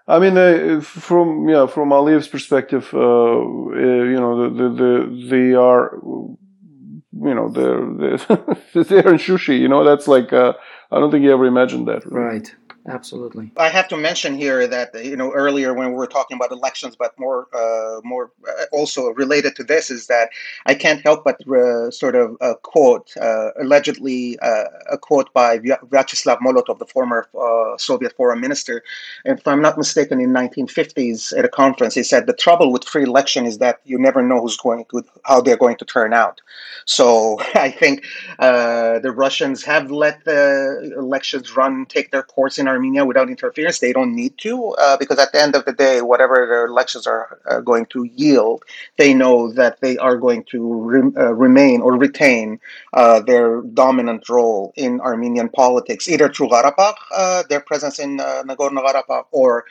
[0.07, 5.26] I mean, uh, from yeah, from Aliyev's perspective, uh, uh, you know, the, the, the,
[5.28, 9.59] they are, you know, they're they're, they're in Shushi.
[9.59, 10.55] You know, that's like uh,
[10.91, 12.07] I don't think you ever imagined that.
[12.07, 12.55] Right
[12.91, 13.51] absolutely.
[13.57, 16.97] I have to mention here that you know earlier when we were talking about elections,
[16.97, 20.30] but more uh, more uh, also related to this is that
[20.66, 25.59] I can't help but uh, sort of a quote, uh, allegedly uh, a quote by
[25.59, 28.82] Vyacheslav Molotov, the former uh, Soviet foreign minister.
[29.24, 33.05] If I'm not mistaken, in 1950s at a conference, he said the trouble with free
[33.05, 36.41] election is that you never know who's going to how they're going to turn out.
[36.84, 38.05] So I think
[38.38, 43.78] the Russians have let the elections run take their course in Armenia without interference.
[43.78, 47.07] They don't need to uh, because at the end of the day, whatever their elections
[47.07, 48.64] are uh, going to yield,
[48.97, 52.59] they know that they are going to re- uh, remain or retain
[52.95, 58.43] uh, their dominant role in Armenian politics, either through Karabakh, uh, their presence in uh,
[58.47, 59.64] Nagorno-Karabakh, or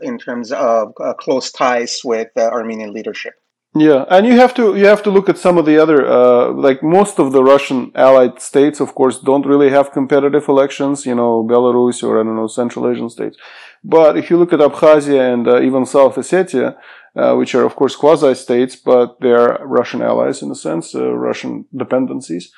[0.00, 3.34] in terms of close ties with Armenian leadership.
[3.76, 6.52] Yeah, and you have to you have to look at some of the other uh,
[6.52, 11.04] like most of the Russian allied states, of course, don't really have competitive elections.
[11.04, 13.36] You know, Belarus or I don't know Central Asian states.
[13.82, 16.76] But if you look at Abkhazia and uh, even South Ossetia,
[17.16, 20.94] uh, which are of course quasi states, but they are Russian allies in a sense,
[20.94, 22.52] uh, Russian dependencies.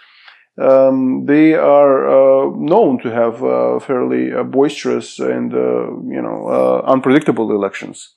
[0.61, 8.15] Um, they are uh, known to have uh, fairly boisterous and you know unpredictable elections.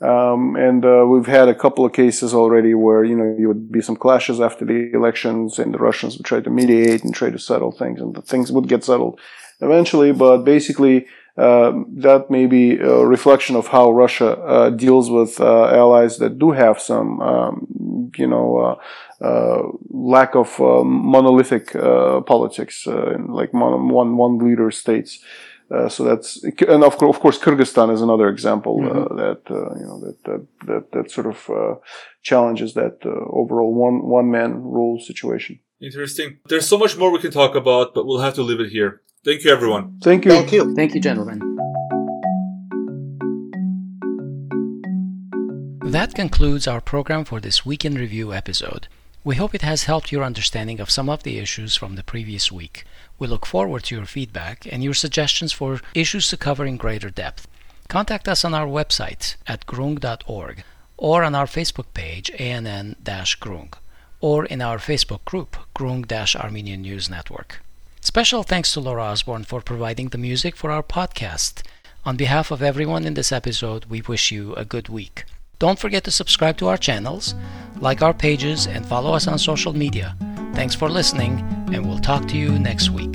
[0.00, 3.72] Um, and uh, we've had a couple of cases already where you know you would
[3.72, 7.30] be some clashes after the elections, and the Russians would try to mediate and try
[7.30, 9.18] to settle things, and the things would get settled
[9.60, 10.12] eventually.
[10.12, 11.06] But basically,
[11.38, 16.38] uh, that may be a reflection of how Russia uh, deals with uh, allies that
[16.38, 17.66] do have some um,
[18.16, 18.78] you know,
[19.20, 21.72] uh, uh, lack of uh, monolithic
[22.26, 25.18] politics, like one, one, one leader states.
[25.68, 29.16] Uh, so that's and of, of course Kyrgyzstan is another example uh, mm-hmm.
[29.16, 31.80] that uh, you know that that that, that sort of
[32.22, 35.58] challenges that overall one one man rule situation.
[35.80, 36.38] Interesting.
[36.46, 39.02] There's so much more we can talk about, but we'll have to leave it here.
[39.24, 39.98] Thank you, everyone.
[40.02, 40.30] Thank you.
[40.30, 40.74] Thank you.
[40.74, 41.40] Thank you, gentlemen.
[45.84, 48.86] That concludes our program for this Week in Review episode.
[49.24, 52.52] We hope it has helped your understanding of some of the issues from the previous
[52.52, 52.84] week.
[53.18, 57.10] We look forward to your feedback and your suggestions for issues to cover in greater
[57.10, 57.48] depth.
[57.88, 60.64] Contact us on our website at groong.org
[60.96, 63.72] or on our Facebook page ANN-Groong
[64.20, 67.62] or in our Facebook group Groong-Armenian News Network.
[68.00, 71.62] Special thanks to Laura Osborne for providing the music for our podcast.
[72.04, 75.24] On behalf of everyone in this episode, we wish you a good week.
[75.58, 77.34] Don't forget to subscribe to our channels,
[77.80, 80.16] like our pages, and follow us on social media.
[80.56, 81.40] Thanks for listening,
[81.70, 83.14] and we'll talk to you next week.